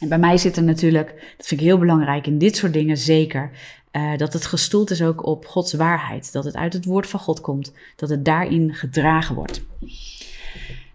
En 0.01 0.09
bij 0.09 0.19
mij 0.19 0.37
zit 0.37 0.57
er 0.57 0.63
natuurlijk, 0.63 1.35
dat 1.37 1.47
vind 1.47 1.61
ik 1.61 1.67
heel 1.67 1.79
belangrijk 1.79 2.27
in 2.27 2.39
dit 2.39 2.57
soort 2.57 2.73
dingen 2.73 2.97
zeker, 2.97 3.51
uh, 3.93 4.17
dat 4.17 4.33
het 4.33 4.47
gestoeld 4.47 4.91
is 4.91 5.03
ook 5.03 5.27
op 5.27 5.47
Gods 5.47 5.73
waarheid. 5.73 6.33
Dat 6.33 6.45
het 6.45 6.57
uit 6.57 6.73
het 6.73 6.85
woord 6.85 7.07
van 7.07 7.21
God 7.21 7.41
komt. 7.41 7.73
Dat 7.97 8.09
het 8.09 8.25
daarin 8.25 8.75
gedragen 8.75 9.35
wordt. 9.35 9.63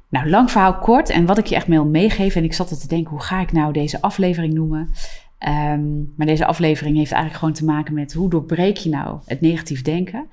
Nou, 0.10 0.30
lang 0.30 0.52
verhaal 0.52 0.78
kort. 0.78 1.10
En 1.10 1.26
wat 1.26 1.38
ik 1.38 1.46
je 1.46 1.56
echt 1.56 1.68
wil 1.68 1.86
meegeven. 1.86 2.42
En 2.42 2.48
ik 2.48 2.54
zat 2.54 2.80
te 2.82 2.88
denken, 2.88 3.12
hoe 3.12 3.22
ga 3.22 3.42
ik 3.42 3.52
nou 3.52 3.74
deze 3.74 4.02
aflevering 4.02 4.54
noemen? 4.54 4.90
Um, 5.48 6.14
maar 6.16 6.28
deze 6.28 6.46
aflevering 6.46 6.98
heeft 6.98 7.12
eigenlijk 7.12 7.40
gewoon 7.40 7.58
te 7.58 7.66
maken 7.66 7.94
met 7.94 8.14
hoe 8.14 8.30
doorbreek 8.30 8.78
je 8.78 8.90
nou 8.90 9.20
het 9.26 9.42
negatief 9.42 9.82
denken? 9.82 10.28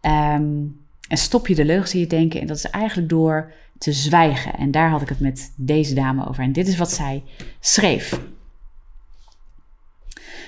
Um, 0.00 0.80
en 1.08 1.16
stop 1.16 1.46
je 1.46 1.54
de 1.54 1.64
leugens 1.64 1.94
in 1.94 2.00
je 2.00 2.06
denken? 2.06 2.40
En 2.40 2.46
dat 2.46 2.56
is 2.56 2.70
eigenlijk 2.70 3.08
door 3.08 3.52
te 3.78 3.92
zwijgen. 3.92 4.54
En 4.54 4.70
daar 4.70 4.90
had 4.90 5.02
ik 5.02 5.08
het 5.08 5.20
met 5.20 5.52
deze 5.56 5.94
dame 5.94 6.28
over. 6.28 6.42
En 6.42 6.52
dit 6.52 6.68
is 6.68 6.76
wat 6.76 6.90
zij 6.90 7.22
schreef. 7.60 8.20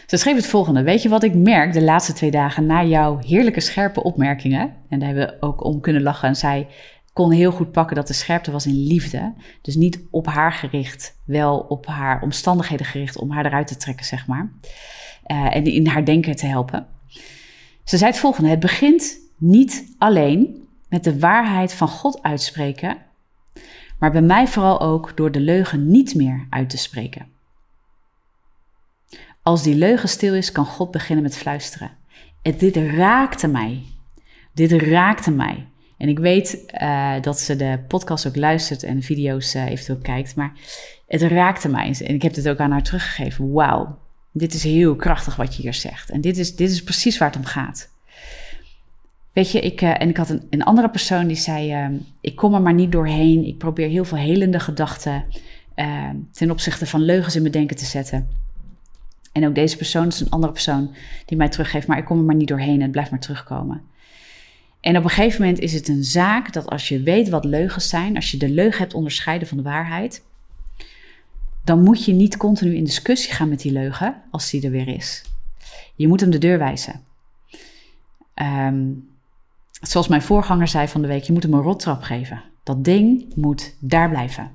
Ze 0.09 0.17
schreef 0.17 0.37
het 0.37 0.47
volgende. 0.47 0.83
Weet 0.83 1.03
je 1.03 1.09
wat 1.09 1.23
ik 1.23 1.35
merk 1.35 1.73
de 1.73 1.83
laatste 1.83 2.12
twee 2.12 2.31
dagen 2.31 2.67
na 2.67 2.85
jouw 2.85 3.19
heerlijke 3.19 3.61
scherpe 3.61 4.03
opmerkingen? 4.03 4.75
En 4.88 4.99
daar 4.99 5.09
hebben 5.09 5.27
we 5.27 5.37
ook 5.41 5.65
om 5.65 5.81
kunnen 5.81 6.03
lachen. 6.03 6.29
En 6.29 6.37
zij 6.37 6.67
kon 7.12 7.31
heel 7.31 7.50
goed 7.50 7.73
pakken 7.73 7.97
dat 7.97 8.07
de 8.07 8.12
scherpte 8.12 8.50
was 8.50 8.67
in 8.67 8.87
liefde. 8.87 9.35
Dus 9.62 9.75
niet 9.75 10.00
op 10.11 10.27
haar 10.27 10.53
gericht, 10.53 11.21
wel 11.25 11.59
op 11.59 11.87
haar 11.87 12.23
omstandigheden 12.23 12.87
gericht 12.87 13.19
om 13.19 13.31
haar 13.31 13.47
eruit 13.47 13.67
te 13.67 13.77
trekken, 13.77 14.07
zeg 14.07 14.27
maar. 14.27 14.53
Uh, 15.27 15.57
en 15.57 15.65
in 15.65 15.87
haar 15.87 16.05
denken 16.05 16.37
te 16.37 16.47
helpen. 16.47 16.87
Ze 17.85 17.97
zei 17.97 18.11
het 18.11 18.21
volgende: 18.21 18.49
Het 18.50 18.61
begint 18.61 19.19
niet 19.38 19.95
alleen 19.99 20.69
met 20.88 21.05
de 21.05 21.19
waarheid 21.19 21.75
van 21.75 21.88
God 21.88 22.23
uitspreken, 22.23 22.97
maar 23.99 24.12
bij 24.12 24.23
mij 24.23 24.47
vooral 24.47 24.81
ook 24.81 25.17
door 25.17 25.31
de 25.31 25.41
leugen 25.41 25.91
niet 25.91 26.15
meer 26.15 26.47
uit 26.50 26.71
te 26.71 26.79
spreken. 26.79 27.37
Als 29.49 29.62
die 29.62 29.75
leugen 29.75 30.09
stil 30.09 30.35
is, 30.35 30.52
kan 30.52 30.64
God 30.67 30.90
beginnen 30.90 31.25
met 31.25 31.37
fluisteren. 31.37 31.90
En 32.43 32.55
dit 32.59 32.76
raakte 32.76 33.49
mij. 33.49 33.83
Dit 34.55 34.73
raakte 34.73 35.31
mij. 35.31 35.67
En 35.99 36.09
ik 36.09 36.19
weet 36.19 36.64
uh, 36.83 37.21
dat 37.21 37.40
ze 37.40 37.57
de 37.57 37.78
podcast 37.88 38.26
ook 38.26 38.37
luistert 38.37 38.83
en 38.83 39.02
video's 39.02 39.55
uh, 39.55 39.67
eventueel 39.67 39.99
kijkt, 39.99 40.37
maar 40.37 40.52
het 41.07 41.23
raakte 41.23 41.69
mij. 41.69 41.97
En 42.05 42.14
ik 42.14 42.23
heb 42.23 42.35
het 42.35 42.49
ook 42.49 42.59
aan 42.59 42.71
haar 42.71 42.83
teruggegeven. 42.83 43.52
Wauw, 43.52 43.99
dit 44.33 44.55
is 44.55 44.62
heel 44.62 44.97
krachtig 44.97 45.37
wat 45.37 45.57
je 45.57 45.62
hier 45.62 45.75
zegt. 45.75 46.11
En 46.11 46.21
dit 46.21 46.38
is, 46.38 46.57
dit 46.57 46.71
is 46.71 46.83
precies 46.83 47.19
waar 47.19 47.28
het 47.28 47.38
om 47.38 47.45
gaat. 47.45 47.90
Weet 49.33 49.50
je, 49.50 49.61
ik, 49.61 49.83
uh, 49.83 50.00
en 50.00 50.09
ik 50.09 50.17
had 50.17 50.31
een, 50.31 50.47
een, 50.50 50.62
andere 50.62 50.90
persoon 50.90 51.26
die 51.26 51.37
zei: 51.37 51.90
Ik 52.21 52.37
kom 52.37 52.55
er 52.55 52.62
maar 52.62 52.75
niet 52.75 52.93
doorheen. 52.93 53.45
Ik 53.45 53.59
probeer 53.59 53.88
heel 53.88 54.05
veel 54.05 54.19
helende 54.19 54.61
gedachten 54.61 55.25
ten 56.33 56.50
opzichte 56.50 56.87
van 56.87 57.02
leugens 57.02 57.35
in 57.35 57.40
mijn 57.40 57.52
denken 57.52 57.76
te 57.76 57.85
zetten. 57.85 58.38
En 59.38 59.49
ook 59.49 59.54
deze 59.54 59.76
persoon 59.76 60.07
is 60.07 60.21
een 60.21 60.30
andere 60.30 60.52
persoon 60.52 60.95
die 61.25 61.37
mij 61.37 61.49
teruggeeft, 61.49 61.87
maar 61.87 61.99
ik 61.99 62.04
kom 62.04 62.18
er 62.18 62.25
maar 62.25 62.35
niet 62.35 62.49
doorheen 62.49 62.75
en 62.75 62.80
het 62.80 62.90
blijft 62.90 63.11
maar 63.11 63.21
terugkomen. 63.21 63.83
En 64.80 64.97
op 64.97 65.04
een 65.04 65.11
gegeven 65.11 65.40
moment 65.40 65.59
is 65.59 65.73
het 65.73 65.88
een 65.88 66.04
zaak 66.04 66.52
dat 66.52 66.66
als 66.71 66.88
je 66.88 67.02
weet 67.02 67.28
wat 67.28 67.45
leugens 67.45 67.88
zijn, 67.88 68.16
als 68.16 68.30
je 68.30 68.37
de 68.37 68.49
leugen 68.49 68.78
hebt 68.78 68.95
onderscheiden 68.95 69.49
van 69.49 69.57
de 69.57 69.62
waarheid, 69.62 70.23
dan 71.64 71.83
moet 71.83 72.04
je 72.04 72.12
niet 72.12 72.37
continu 72.37 72.75
in 72.75 72.85
discussie 72.85 73.33
gaan 73.33 73.49
met 73.49 73.61
die 73.61 73.73
leugen 73.73 74.23
als 74.30 74.50
die 74.50 74.64
er 74.64 74.71
weer 74.71 74.88
is. 74.88 75.25
Je 75.95 76.09
moet 76.09 76.21
hem 76.21 76.30
de 76.30 76.38
deur 76.38 76.59
wijzen. 76.59 77.00
Um, 78.35 79.09
zoals 79.80 80.09
mijn 80.09 80.23
voorganger 80.23 80.68
zei 80.68 80.88
van 80.88 81.02
de 81.02 81.09
week, 81.09 81.23
je 81.23 81.33
moet 81.33 81.42
hem 81.42 81.54
een 81.54 81.62
rottrap 81.62 82.02
geven. 82.02 82.42
Dat 82.62 82.85
ding 82.85 83.35
moet 83.35 83.75
daar 83.78 84.09
blijven. 84.09 84.50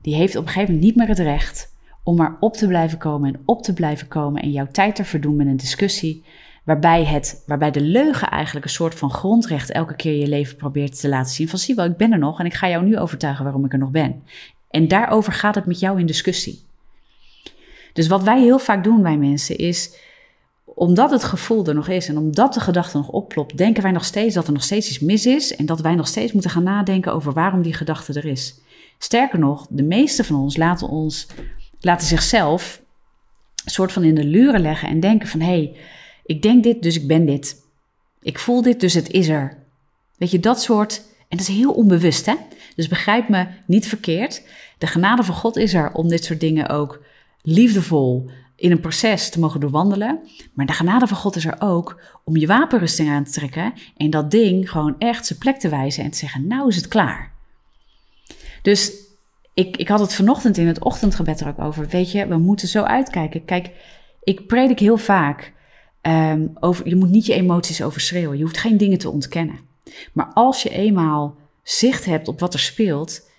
Die 0.00 0.14
heeft 0.14 0.36
op 0.36 0.42
een 0.42 0.48
gegeven 0.48 0.74
moment 0.74 0.84
niet 0.84 0.96
meer 0.96 1.08
het 1.08 1.18
recht 1.18 1.71
om 2.02 2.16
maar 2.16 2.36
op 2.40 2.54
te 2.56 2.66
blijven 2.66 2.98
komen 2.98 3.34
en 3.34 3.40
op 3.44 3.62
te 3.62 3.72
blijven 3.72 4.08
komen 4.08 4.42
en 4.42 4.50
jouw 4.50 4.68
tijd 4.72 4.96
te 4.96 5.04
verdoen 5.04 5.36
met 5.36 5.46
een 5.46 5.56
discussie 5.56 6.24
waarbij, 6.64 7.04
het, 7.04 7.42
waarbij 7.46 7.70
de 7.70 7.80
leugen 7.80 8.30
eigenlijk 8.30 8.64
een 8.64 8.72
soort 8.72 8.94
van 8.94 9.10
grondrecht 9.10 9.70
elke 9.70 9.96
keer 9.96 10.18
je 10.18 10.28
leven 10.28 10.56
probeert 10.56 11.00
te 11.00 11.08
laten 11.08 11.32
zien 11.32 11.48
van 11.48 11.58
zie 11.58 11.74
wel, 11.74 11.84
ik 11.84 11.96
ben 11.96 12.12
er 12.12 12.18
nog 12.18 12.38
en 12.38 12.46
ik 12.46 12.54
ga 12.54 12.68
jou 12.68 12.84
nu 12.84 12.98
overtuigen 12.98 13.44
waarom 13.44 13.64
ik 13.64 13.72
er 13.72 13.78
nog 13.78 13.90
ben. 13.90 14.22
En 14.70 14.88
daarover 14.88 15.32
gaat 15.32 15.54
het 15.54 15.66
met 15.66 15.80
jou 15.80 16.00
in 16.00 16.06
discussie. 16.06 16.60
Dus 17.92 18.06
wat 18.06 18.22
wij 18.22 18.40
heel 18.40 18.58
vaak 18.58 18.84
doen 18.84 19.02
bij 19.02 19.16
mensen 19.16 19.58
is, 19.58 19.96
omdat 20.64 21.10
het 21.10 21.24
gevoel 21.24 21.66
er 21.66 21.74
nog 21.74 21.88
is 21.88 22.08
en 22.08 22.18
omdat 22.18 22.54
de 22.54 22.60
gedachte 22.60 22.96
nog 22.96 23.08
oplopt, 23.08 23.56
denken 23.56 23.82
wij 23.82 23.92
nog 23.92 24.04
steeds 24.04 24.34
dat 24.34 24.46
er 24.46 24.52
nog 24.52 24.62
steeds 24.62 24.88
iets 24.88 25.00
mis 25.00 25.26
is 25.26 25.56
en 25.56 25.66
dat 25.66 25.80
wij 25.80 25.94
nog 25.94 26.06
steeds 26.06 26.32
moeten 26.32 26.50
gaan 26.50 26.62
nadenken 26.62 27.14
over 27.14 27.32
waarom 27.32 27.62
die 27.62 27.74
gedachte 27.74 28.12
er 28.12 28.24
is. 28.24 28.60
Sterker 28.98 29.38
nog, 29.38 29.66
de 29.70 29.82
meeste 29.82 30.24
van 30.24 30.36
ons 30.36 30.56
laten 30.56 30.88
ons 30.88 31.26
laten 31.82 32.06
zichzelf 32.06 32.82
een 33.64 33.70
soort 33.70 33.92
van 33.92 34.04
in 34.04 34.14
de 34.14 34.24
luren 34.24 34.60
leggen 34.60 34.88
en 34.88 35.00
denken 35.00 35.28
van 35.28 35.40
hé, 35.40 35.46
hey, 35.46 35.76
ik 36.24 36.42
denk 36.42 36.62
dit, 36.62 36.82
dus 36.82 36.96
ik 36.96 37.06
ben 37.06 37.26
dit. 37.26 37.62
Ik 38.22 38.38
voel 38.38 38.62
dit, 38.62 38.80
dus 38.80 38.94
het 38.94 39.10
is 39.10 39.28
er. 39.28 39.58
Weet 40.16 40.30
je, 40.30 40.40
dat 40.40 40.62
soort. 40.62 41.02
En 41.28 41.38
dat 41.38 41.48
is 41.48 41.54
heel 41.54 41.72
onbewust, 41.72 42.26
hè? 42.26 42.34
Dus 42.76 42.88
begrijp 42.88 43.28
me 43.28 43.46
niet 43.66 43.86
verkeerd. 43.86 44.42
De 44.78 44.86
genade 44.86 45.22
van 45.22 45.34
God 45.34 45.56
is 45.56 45.74
er 45.74 45.92
om 45.92 46.08
dit 46.08 46.24
soort 46.24 46.40
dingen 46.40 46.68
ook 46.68 47.04
liefdevol 47.42 48.30
in 48.56 48.70
een 48.70 48.80
proces 48.80 49.30
te 49.30 49.40
mogen 49.40 49.60
doorwandelen. 49.60 50.20
Maar 50.54 50.66
de 50.66 50.72
genade 50.72 51.06
van 51.06 51.16
God 51.16 51.36
is 51.36 51.44
er 51.44 51.56
ook 51.58 52.00
om 52.24 52.36
je 52.36 52.46
wapenrusting 52.46 53.10
aan 53.10 53.24
te 53.24 53.30
trekken 53.30 53.72
en 53.96 54.10
dat 54.10 54.30
ding 54.30 54.70
gewoon 54.70 54.94
echt 54.98 55.26
zijn 55.26 55.38
plek 55.38 55.58
te 55.58 55.68
wijzen 55.68 56.04
en 56.04 56.10
te 56.10 56.18
zeggen: 56.18 56.46
Nou 56.46 56.68
is 56.68 56.76
het 56.76 56.88
klaar. 56.88 57.32
Dus 58.62 58.92
ik, 59.54 59.76
ik 59.76 59.88
had 59.88 60.00
het 60.00 60.14
vanochtend 60.14 60.56
in 60.56 60.66
het 60.66 60.84
ochtendgebed 60.84 61.40
er 61.40 61.48
ook 61.48 61.60
over. 61.60 61.88
Weet 61.88 62.12
je, 62.12 62.26
we 62.26 62.36
moeten 62.36 62.68
zo 62.68 62.82
uitkijken. 62.82 63.44
Kijk, 63.44 63.70
ik 64.22 64.46
predik 64.46 64.78
heel 64.78 64.96
vaak 64.96 65.52
um, 66.02 66.52
over. 66.60 66.88
Je 66.88 66.96
moet 66.96 67.10
niet 67.10 67.26
je 67.26 67.34
emoties 67.34 67.82
overschreeuwen. 67.82 68.36
Je 68.36 68.42
hoeft 68.42 68.58
geen 68.58 68.76
dingen 68.76 68.98
te 68.98 69.10
ontkennen. 69.10 69.58
Maar 70.12 70.30
als 70.34 70.62
je 70.62 70.70
eenmaal 70.70 71.36
zicht 71.62 72.04
hebt 72.04 72.28
op 72.28 72.40
wat 72.40 72.54
er 72.54 72.60
speelt, 72.60 73.30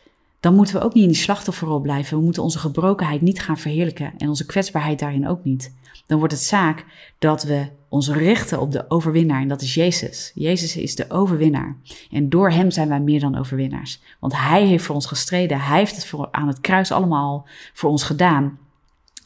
dan 0.43 0.55
moeten 0.55 0.75
we 0.75 0.81
ook 0.81 0.93
niet 0.93 1.03
in 1.03 1.09
die 1.09 1.17
slachtofferrol 1.17 1.79
blijven. 1.79 2.17
We 2.17 2.23
moeten 2.23 2.43
onze 2.43 2.59
gebrokenheid 2.59 3.21
niet 3.21 3.41
gaan 3.41 3.57
verheerlijken 3.57 4.13
en 4.17 4.29
onze 4.29 4.45
kwetsbaarheid 4.45 4.99
daarin 4.99 5.27
ook 5.27 5.43
niet. 5.43 5.75
Dan 6.05 6.17
wordt 6.17 6.33
het 6.33 6.43
zaak 6.43 6.85
dat 7.19 7.43
we 7.43 7.67
ons 7.89 8.09
richten 8.09 8.59
op 8.59 8.71
de 8.71 8.89
overwinnaar 8.89 9.41
en 9.41 9.47
dat 9.47 9.61
is 9.61 9.73
Jezus. 9.73 10.31
Jezus 10.33 10.75
is 10.75 10.95
de 10.95 11.09
overwinnaar 11.09 11.77
en 12.11 12.29
door 12.29 12.51
hem 12.51 12.71
zijn 12.71 12.87
wij 12.87 12.99
meer 12.99 13.19
dan 13.19 13.37
overwinnaars. 13.37 14.01
Want 14.19 14.37
hij 14.37 14.65
heeft 14.65 14.83
voor 14.83 14.95
ons 14.95 15.05
gestreden, 15.05 15.61
hij 15.61 15.77
heeft 15.77 15.95
het 15.95 16.05
voor, 16.05 16.27
aan 16.31 16.47
het 16.47 16.61
kruis 16.61 16.91
allemaal 16.91 17.47
voor 17.73 17.89
ons 17.89 18.03
gedaan. 18.03 18.57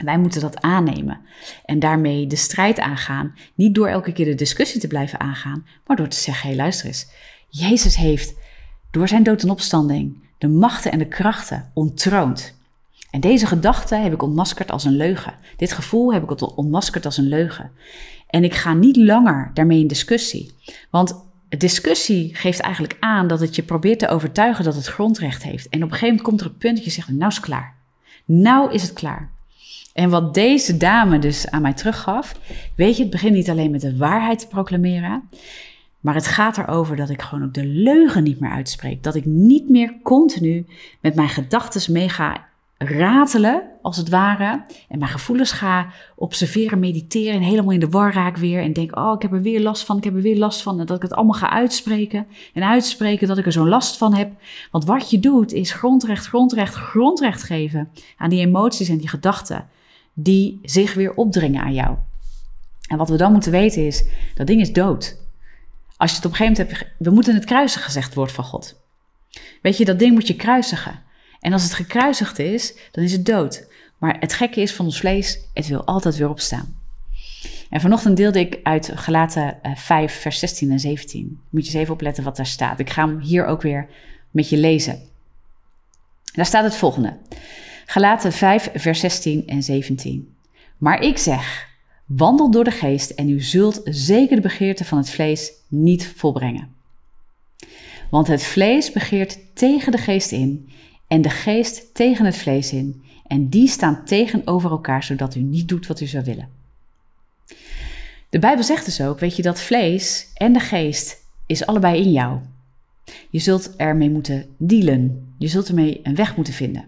Wij 0.03 0.19
moeten 0.19 0.41
dat 0.41 0.61
aannemen 0.61 1.21
en 1.65 1.79
daarmee 1.79 2.27
de 2.27 2.35
strijd 2.35 2.79
aangaan. 2.79 3.35
Niet 3.55 3.75
door 3.75 3.87
elke 3.87 4.11
keer 4.11 4.25
de 4.25 4.35
discussie 4.35 4.79
te 4.79 4.87
blijven 4.87 5.19
aangaan, 5.19 5.65
maar 5.85 5.95
door 5.95 6.07
te 6.07 6.17
zeggen: 6.17 6.43
hé, 6.43 6.49
hey, 6.49 6.57
luister 6.57 6.87
eens. 6.87 7.07
Jezus 7.49 7.95
heeft 7.95 8.35
door 8.91 9.07
zijn 9.07 9.23
dood 9.23 9.43
en 9.43 9.49
opstanding 9.49 10.25
de 10.37 10.47
machten 10.47 10.91
en 10.91 10.99
de 10.99 11.07
krachten 11.07 11.71
ontroond. 11.73 12.55
En 13.11 13.19
deze 13.19 13.45
gedachte 13.45 13.95
heb 13.95 14.13
ik 14.13 14.21
ontmaskerd 14.21 14.71
als 14.71 14.83
een 14.83 14.95
leugen. 14.95 15.33
Dit 15.57 15.71
gevoel 15.71 16.13
heb 16.13 16.23
ik 16.23 16.57
ontmaskerd 16.57 17.05
als 17.05 17.17
een 17.17 17.27
leugen. 17.27 17.71
En 18.27 18.43
ik 18.43 18.53
ga 18.53 18.73
niet 18.73 18.95
langer 18.95 19.51
daarmee 19.53 19.79
in 19.79 19.87
discussie. 19.87 20.51
Want 20.89 21.25
discussie 21.49 22.35
geeft 22.35 22.59
eigenlijk 22.59 22.97
aan 22.99 23.27
dat 23.27 23.39
het 23.39 23.55
je 23.55 23.63
probeert 23.63 23.99
te 23.99 24.07
overtuigen 24.07 24.63
dat 24.63 24.75
het 24.75 24.85
grondrecht 24.85 25.43
heeft. 25.43 25.69
En 25.69 25.83
op 25.83 25.89
een 25.91 25.97
gegeven 25.97 26.07
moment 26.07 26.27
komt 26.27 26.41
er 26.41 26.47
een 26.47 26.57
punt 26.57 26.75
dat 26.75 26.85
je 26.85 26.91
zegt, 26.91 27.09
nou 27.09 27.29
is 27.29 27.35
het 27.35 27.45
klaar. 27.45 27.75
Nou 28.25 28.73
is 28.73 28.81
het 28.81 28.93
klaar. 28.93 29.29
En 29.93 30.09
wat 30.09 30.33
deze 30.33 30.77
dame 30.77 31.19
dus 31.19 31.49
aan 31.49 31.61
mij 31.61 31.73
teruggaf, 31.73 32.39
weet 32.75 32.95
je, 32.95 33.01
het 33.01 33.11
begint 33.11 33.33
niet 33.33 33.49
alleen 33.49 33.71
met 33.71 33.81
de 33.81 33.97
waarheid 33.97 34.39
te 34.39 34.47
proclameren, 34.47 35.29
maar 36.07 36.15
het 36.15 36.27
gaat 36.27 36.57
erover 36.57 36.95
dat 36.95 37.09
ik 37.09 37.21
gewoon 37.21 37.43
ook 37.43 37.53
de 37.53 37.65
leugen 37.65 38.23
niet 38.23 38.39
meer 38.39 38.49
uitspreek. 38.49 39.03
Dat 39.03 39.15
ik 39.15 39.25
niet 39.25 39.69
meer 39.69 39.93
continu 40.03 40.65
met 41.01 41.15
mijn 41.15 41.29
gedachten 41.29 41.93
meega 41.93 42.45
ratelen, 42.77 43.63
als 43.81 43.97
het 43.97 44.09
ware. 44.09 44.63
En 44.89 44.99
mijn 44.99 45.11
gevoelens 45.11 45.51
ga 45.51 45.87
observeren, 46.15 46.79
mediteren 46.79 47.33
en 47.33 47.41
helemaal 47.41 47.73
in 47.73 47.79
de 47.79 47.89
war 47.89 48.13
raak 48.13 48.37
weer. 48.37 48.61
En 48.61 48.73
denk, 48.73 48.95
oh, 48.97 49.13
ik 49.15 49.21
heb 49.21 49.33
er 49.33 49.41
weer 49.41 49.61
last 49.61 49.85
van, 49.85 49.97
ik 49.97 50.03
heb 50.03 50.15
er 50.15 50.21
weer 50.21 50.37
last 50.37 50.61
van. 50.61 50.79
En 50.79 50.85
dat 50.85 50.95
ik 50.95 51.01
het 51.01 51.13
allemaal 51.13 51.39
ga 51.39 51.49
uitspreken. 51.49 52.27
En 52.53 52.63
uitspreken 52.63 53.27
dat 53.27 53.37
ik 53.37 53.45
er 53.45 53.51
zo'n 53.51 53.69
last 53.69 53.97
van 53.97 54.13
heb. 54.13 54.31
Want 54.71 54.85
wat 54.85 55.09
je 55.09 55.19
doet 55.19 55.53
is 55.53 55.71
grondrecht, 55.71 56.25
grondrecht, 56.25 56.73
grondrecht 56.73 57.43
geven 57.43 57.89
aan 58.17 58.29
die 58.29 58.45
emoties 58.45 58.89
en 58.89 58.97
die 58.97 59.09
gedachten. 59.09 59.67
Die 60.13 60.59
zich 60.63 60.93
weer 60.93 61.13
opdringen 61.13 61.63
aan 61.63 61.73
jou. 61.73 61.95
En 62.87 62.97
wat 62.97 63.09
we 63.09 63.17
dan 63.17 63.31
moeten 63.31 63.51
weten 63.51 63.85
is, 63.85 64.05
dat 64.35 64.47
ding 64.47 64.61
is 64.61 64.73
dood. 64.73 65.25
Als 65.97 66.09
je 66.09 66.15
het 66.15 66.25
op 66.25 66.31
een 66.31 66.37
gegeven 66.37 66.63
moment 66.63 66.79
hebt, 66.79 66.93
we 66.99 67.09
moeten 67.09 67.33
het 67.33 67.45
kruisigen, 67.45 67.85
gezegd 67.85 68.13
wordt 68.13 68.31
van 68.31 68.43
God. 68.43 68.81
Weet 69.61 69.77
je, 69.77 69.85
dat 69.85 69.99
ding 69.99 70.13
moet 70.13 70.27
je 70.27 70.35
kruisigen. 70.35 71.03
En 71.39 71.53
als 71.53 71.63
het 71.63 71.73
gekruisigd 71.73 72.39
is, 72.39 72.73
dan 72.91 73.03
is 73.03 73.11
het 73.11 73.25
dood. 73.25 73.67
Maar 73.97 74.17
het 74.19 74.33
gekke 74.33 74.61
is 74.61 74.73
van 74.73 74.85
ons 74.85 74.99
vlees, 74.99 75.39
het 75.53 75.67
wil 75.67 75.83
altijd 75.83 76.17
weer 76.17 76.29
opstaan. 76.29 76.75
En 77.69 77.81
vanochtend 77.81 78.17
deelde 78.17 78.39
ik 78.39 78.59
uit 78.63 78.91
Gelaten 78.95 79.59
5, 79.75 80.15
eh, 80.15 80.21
vers 80.21 80.39
16 80.39 80.71
en 80.71 80.79
17. 80.79 81.39
Moet 81.49 81.65
je 81.65 81.71
eens 81.71 81.81
even 81.81 81.93
opletten 81.93 82.23
wat 82.23 82.35
daar 82.35 82.45
staat. 82.45 82.79
Ik 82.79 82.89
ga 82.89 83.07
hem 83.07 83.19
hier 83.19 83.45
ook 83.45 83.61
weer 83.61 83.87
met 84.31 84.49
je 84.49 84.57
lezen. 84.57 84.99
Daar 86.33 86.45
staat 86.45 86.63
het 86.63 86.75
volgende. 86.75 87.17
Gelaten 87.85 88.31
5, 88.31 88.71
vers 88.73 88.99
16 88.99 89.47
en 89.47 89.63
17. 89.63 90.35
Maar 90.77 91.01
ik 91.01 91.17
zeg, 91.17 91.66
wandel 92.07 92.51
door 92.51 92.63
de 92.63 92.71
geest 92.71 93.09
en 93.09 93.29
u 93.29 93.41
zult 93.41 93.81
zeker 93.83 94.35
de 94.35 94.41
begeerte 94.41 94.85
van 94.85 94.97
het 94.97 95.09
vlees 95.09 95.51
niet 95.67 96.07
volbrengen. 96.15 96.75
Want 98.09 98.27
het 98.27 98.43
vlees 98.43 98.91
begeert 98.91 99.39
tegen 99.53 99.91
de 99.91 99.97
geest 99.97 100.31
in 100.31 100.69
en 101.07 101.21
de 101.21 101.29
geest 101.29 101.93
tegen 101.93 102.25
het 102.25 102.37
vlees 102.37 102.73
in. 102.73 103.01
En 103.27 103.49
die 103.49 103.67
staan 103.67 104.05
tegenover 104.05 104.71
elkaar, 104.71 105.03
zodat 105.03 105.35
u 105.35 105.39
niet 105.39 105.67
doet 105.67 105.87
wat 105.87 106.01
u 106.01 106.05
zou 106.05 106.23
willen. 106.23 106.49
De 108.29 108.39
Bijbel 108.39 108.63
zegt 108.63 108.85
dus 108.85 109.01
ook, 109.01 109.19
weet 109.19 109.35
je, 109.35 109.41
dat 109.41 109.61
vlees 109.61 110.31
en 110.33 110.53
de 110.53 110.59
geest 110.59 111.25
is 111.45 111.65
allebei 111.65 112.03
in 112.03 112.11
jou. 112.11 112.39
Je 113.29 113.39
zult 113.39 113.75
ermee 113.75 114.09
moeten 114.09 114.45
dealen. 114.57 115.33
Je 115.37 115.47
zult 115.47 115.67
ermee 115.67 115.99
een 116.03 116.15
weg 116.15 116.35
moeten 116.35 116.53
vinden. 116.53 116.85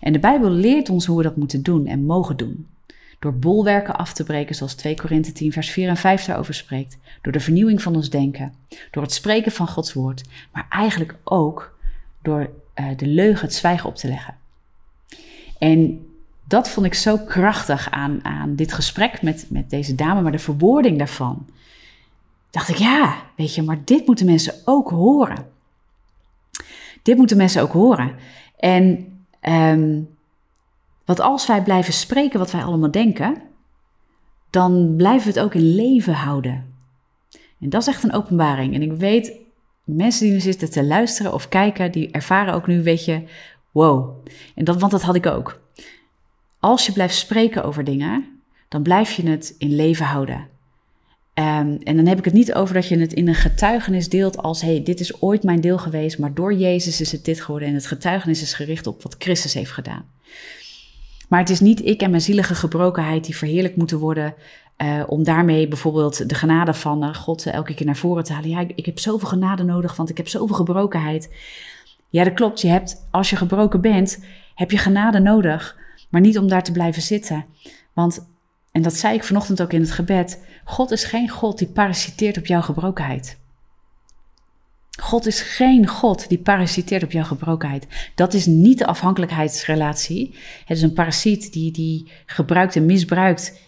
En 0.00 0.12
de 0.12 0.18
Bijbel 0.18 0.50
leert 0.50 0.88
ons 0.88 1.06
hoe 1.06 1.16
we 1.16 1.22
dat 1.22 1.36
moeten 1.36 1.62
doen 1.62 1.86
en 1.86 2.04
mogen 2.04 2.36
doen. 2.36 2.66
Door 3.18 3.34
bolwerken 3.34 3.96
af 3.96 4.12
te 4.12 4.24
breken, 4.24 4.54
zoals 4.54 4.74
2 4.74 4.94
Korinthe 4.94 5.32
10, 5.32 5.52
vers 5.52 5.70
4 5.70 5.88
en 5.88 5.96
5 5.96 6.24
daarover 6.24 6.54
spreekt. 6.54 6.98
Door 7.22 7.32
de 7.32 7.40
vernieuwing 7.40 7.82
van 7.82 7.94
ons 7.94 8.10
denken. 8.10 8.54
Door 8.90 9.02
het 9.02 9.12
spreken 9.12 9.52
van 9.52 9.68
Gods 9.68 9.92
woord. 9.92 10.24
Maar 10.52 10.66
eigenlijk 10.70 11.16
ook 11.24 11.76
door 12.22 12.50
uh, 12.74 12.86
de 12.96 13.06
leugen, 13.06 13.44
het 13.44 13.54
zwijgen 13.54 13.88
op 13.88 13.96
te 13.96 14.08
leggen. 14.08 14.34
En 15.58 16.06
dat 16.48 16.68
vond 16.68 16.86
ik 16.86 16.94
zo 16.94 17.18
krachtig 17.18 17.90
aan, 17.90 18.24
aan 18.24 18.54
dit 18.54 18.72
gesprek 18.72 19.22
met, 19.22 19.46
met 19.48 19.70
deze 19.70 19.94
dame, 19.94 20.22
maar 20.22 20.32
de 20.32 20.38
verwoording 20.38 20.98
daarvan. 20.98 21.46
Dacht 22.50 22.68
ik, 22.68 22.76
ja, 22.76 23.16
weet 23.36 23.54
je, 23.54 23.62
maar 23.62 23.78
dit 23.84 24.06
moeten 24.06 24.26
mensen 24.26 24.54
ook 24.64 24.90
horen. 24.90 25.46
Dit 27.02 27.16
moeten 27.16 27.36
mensen 27.36 27.62
ook 27.62 27.72
horen. 27.72 28.14
En 28.58 29.06
um, 29.48 30.13
wat 31.04 31.20
als 31.20 31.46
wij 31.46 31.62
blijven 31.62 31.92
spreken 31.92 32.38
wat 32.38 32.50
wij 32.50 32.64
allemaal 32.64 32.90
denken, 32.90 33.42
dan 34.50 34.94
blijven 34.96 35.32
we 35.32 35.38
het 35.38 35.46
ook 35.46 35.54
in 35.54 35.74
leven 35.74 36.14
houden. 36.14 36.72
En 37.60 37.68
dat 37.68 37.80
is 37.80 37.88
echt 37.88 38.02
een 38.02 38.12
openbaring. 38.12 38.74
En 38.74 38.82
ik 38.82 38.92
weet, 38.92 39.32
mensen 39.84 40.24
die 40.24 40.32
nu 40.32 40.40
zitten 40.40 40.70
te 40.70 40.84
luisteren 40.84 41.32
of 41.32 41.48
kijken, 41.48 41.92
die 41.92 42.10
ervaren 42.10 42.54
ook 42.54 42.66
nu, 42.66 42.82
weet 42.82 43.04
je, 43.04 43.22
wow. 43.70 44.26
En 44.54 44.64
dat, 44.64 44.80
want 44.80 44.92
dat 44.92 45.02
had 45.02 45.14
ik 45.14 45.26
ook. 45.26 45.60
Als 46.60 46.86
je 46.86 46.92
blijft 46.92 47.14
spreken 47.14 47.64
over 47.64 47.84
dingen, 47.84 48.40
dan 48.68 48.82
blijf 48.82 49.12
je 49.12 49.28
het 49.28 49.54
in 49.58 49.76
leven 49.76 50.06
houden. 50.06 50.52
Um, 51.34 51.78
en 51.82 51.96
dan 51.96 52.06
heb 52.06 52.18
ik 52.18 52.24
het 52.24 52.34
niet 52.34 52.54
over 52.54 52.74
dat 52.74 52.88
je 52.88 52.98
het 52.98 53.12
in 53.12 53.28
een 53.28 53.34
getuigenis 53.34 54.08
deelt 54.08 54.36
als: 54.36 54.62
hey, 54.62 54.82
dit 54.82 55.00
is 55.00 55.22
ooit 55.22 55.42
mijn 55.42 55.60
deel 55.60 55.78
geweest, 55.78 56.18
maar 56.18 56.34
door 56.34 56.54
Jezus 56.54 57.00
is 57.00 57.12
het 57.12 57.24
dit 57.24 57.40
geworden. 57.40 57.68
En 57.68 57.74
het 57.74 57.86
getuigenis 57.86 58.42
is 58.42 58.52
gericht 58.52 58.86
op 58.86 59.02
wat 59.02 59.14
Christus 59.18 59.54
heeft 59.54 59.70
gedaan. 59.70 60.04
Maar 61.34 61.42
het 61.42 61.52
is 61.52 61.60
niet 61.60 61.84
ik 61.84 62.00
en 62.00 62.10
mijn 62.10 62.22
zielige 62.22 62.54
gebrokenheid 62.54 63.24
die 63.24 63.36
verheerlijk 63.36 63.76
moeten 63.76 63.98
worden. 63.98 64.34
Uh, 64.78 65.02
om 65.06 65.24
daarmee 65.24 65.68
bijvoorbeeld 65.68 66.28
de 66.28 66.34
genade 66.34 66.74
van 66.74 67.04
uh, 67.04 67.14
God 67.14 67.46
elke 67.46 67.74
keer 67.74 67.86
naar 67.86 67.96
voren 67.96 68.24
te 68.24 68.32
halen. 68.32 68.48
Ja, 68.48 68.60
ik, 68.60 68.72
ik, 68.74 68.86
heb 68.86 68.98
zoveel 68.98 69.28
genade 69.28 69.62
nodig, 69.62 69.96
want 69.96 70.10
ik 70.10 70.16
heb 70.16 70.28
zoveel 70.28 70.56
gebrokenheid. 70.56 71.34
Ja, 72.08 72.24
dat 72.24 72.34
klopt. 72.34 72.60
Je 72.60 72.68
hebt, 72.68 73.06
als 73.10 73.30
je 73.30 73.36
gebroken 73.36 73.80
bent, 73.80 74.24
heb 74.54 74.70
je 74.70 74.78
genade 74.78 75.18
nodig. 75.18 75.76
Maar 76.10 76.20
niet 76.20 76.38
om 76.38 76.48
daar 76.48 76.62
te 76.62 76.72
blijven 76.72 77.02
zitten. 77.02 77.44
Want, 77.92 78.26
en 78.72 78.82
dat 78.82 78.94
zei 78.94 79.14
ik 79.14 79.24
vanochtend 79.24 79.62
ook 79.62 79.72
in 79.72 79.80
het 79.80 79.90
gebed, 79.90 80.44
God 80.64 80.90
is 80.90 81.04
geen 81.04 81.28
God 81.28 81.58
die 81.58 81.68
parasiteert 81.68 82.38
op 82.38 82.46
jouw 82.46 82.62
gebrokenheid. 82.62 83.38
God 85.00 85.26
is 85.26 85.40
geen 85.40 85.86
God 85.86 86.28
die 86.28 86.38
parasiteert 86.38 87.02
op 87.02 87.12
jouw 87.12 87.24
gebrokenheid. 87.24 87.86
Dat 88.14 88.34
is 88.34 88.46
niet 88.46 88.78
de 88.78 88.86
afhankelijkheidsrelatie. 88.86 90.34
Het 90.64 90.76
is 90.76 90.82
een 90.82 90.92
parasiet 90.92 91.52
die, 91.52 91.72
die 91.72 92.10
gebruikt 92.26 92.76
en 92.76 92.86
misbruikt 92.86 93.60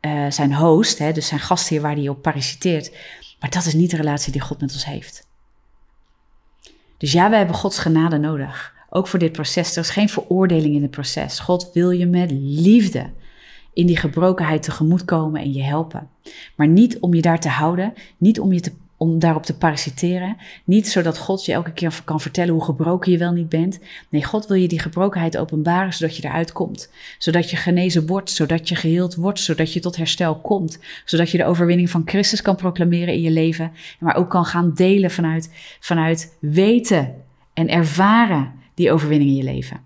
uh, 0.00 0.30
zijn 0.30 0.54
host, 0.54 0.98
hè, 0.98 1.12
dus 1.12 1.26
zijn 1.26 1.40
gastheer 1.40 1.80
waar 1.80 1.94
hij 1.94 2.08
op 2.08 2.22
parasiteert. 2.22 2.92
Maar 3.40 3.50
dat 3.50 3.64
is 3.64 3.74
niet 3.74 3.90
de 3.90 3.96
relatie 3.96 4.32
die 4.32 4.40
God 4.40 4.60
met 4.60 4.72
ons 4.72 4.84
heeft. 4.84 5.28
Dus 6.98 7.12
ja, 7.12 7.30
we 7.30 7.36
hebben 7.36 7.54
Gods 7.54 7.78
genade 7.78 8.18
nodig. 8.18 8.72
Ook 8.90 9.08
voor 9.08 9.18
dit 9.18 9.32
proces. 9.32 9.76
Er 9.76 9.82
is 9.82 9.90
geen 9.90 10.08
veroordeling 10.08 10.74
in 10.74 10.82
het 10.82 10.90
proces. 10.90 11.38
God 11.38 11.70
wil 11.72 11.90
je 11.90 12.06
met 12.06 12.30
liefde 12.30 13.10
in 13.72 13.86
die 13.86 13.96
gebrokenheid 13.96 14.62
tegemoetkomen 14.62 15.40
en 15.40 15.52
je 15.52 15.62
helpen. 15.62 16.08
Maar 16.56 16.68
niet 16.68 16.98
om 16.98 17.14
je 17.14 17.22
daar 17.22 17.40
te 17.40 17.48
houden, 17.48 17.92
niet 18.18 18.40
om 18.40 18.52
je 18.52 18.60
te 18.60 18.72
om 18.96 19.18
daarop 19.18 19.44
te 19.44 19.56
parasiteren. 19.56 20.36
Niet 20.64 20.88
zodat 20.88 21.18
God 21.18 21.44
je 21.44 21.52
elke 21.52 21.72
keer 21.72 22.00
kan 22.04 22.20
vertellen 22.20 22.52
hoe 22.52 22.64
gebroken 22.64 23.12
je 23.12 23.18
wel 23.18 23.32
niet 23.32 23.48
bent. 23.48 23.78
Nee, 24.08 24.24
God 24.24 24.46
wil 24.46 24.56
je 24.56 24.68
die 24.68 24.78
gebrokenheid 24.78 25.36
openbaren 25.36 25.92
zodat 25.92 26.16
je 26.16 26.24
eruit 26.24 26.52
komt. 26.52 26.90
Zodat 27.18 27.50
je 27.50 27.56
genezen 27.56 28.06
wordt, 28.06 28.30
zodat 28.30 28.68
je 28.68 28.74
geheeld 28.74 29.14
wordt, 29.14 29.40
zodat 29.40 29.72
je 29.72 29.80
tot 29.80 29.96
herstel 29.96 30.40
komt. 30.40 30.78
Zodat 31.04 31.30
je 31.30 31.38
de 31.38 31.44
overwinning 31.44 31.90
van 31.90 32.02
Christus 32.04 32.42
kan 32.42 32.56
proclameren 32.56 33.14
in 33.14 33.20
je 33.20 33.30
leven. 33.30 33.72
Maar 33.98 34.16
ook 34.16 34.30
kan 34.30 34.44
gaan 34.44 34.72
delen 34.74 35.10
vanuit, 35.10 35.50
vanuit 35.80 36.36
weten 36.40 37.14
en 37.54 37.68
ervaren 37.68 38.52
die 38.74 38.92
overwinning 38.92 39.30
in 39.30 39.36
je 39.36 39.42
leven. 39.42 39.80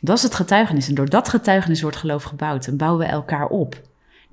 Dat 0.00 0.16
is 0.16 0.22
het 0.22 0.34
getuigenis. 0.34 0.88
En 0.88 0.94
door 0.94 1.08
dat 1.08 1.28
getuigenis 1.28 1.82
wordt 1.82 1.96
geloof 1.96 2.22
gebouwd 2.22 2.66
en 2.66 2.76
bouwen 2.76 3.06
we 3.06 3.12
elkaar 3.12 3.46
op. 3.46 3.82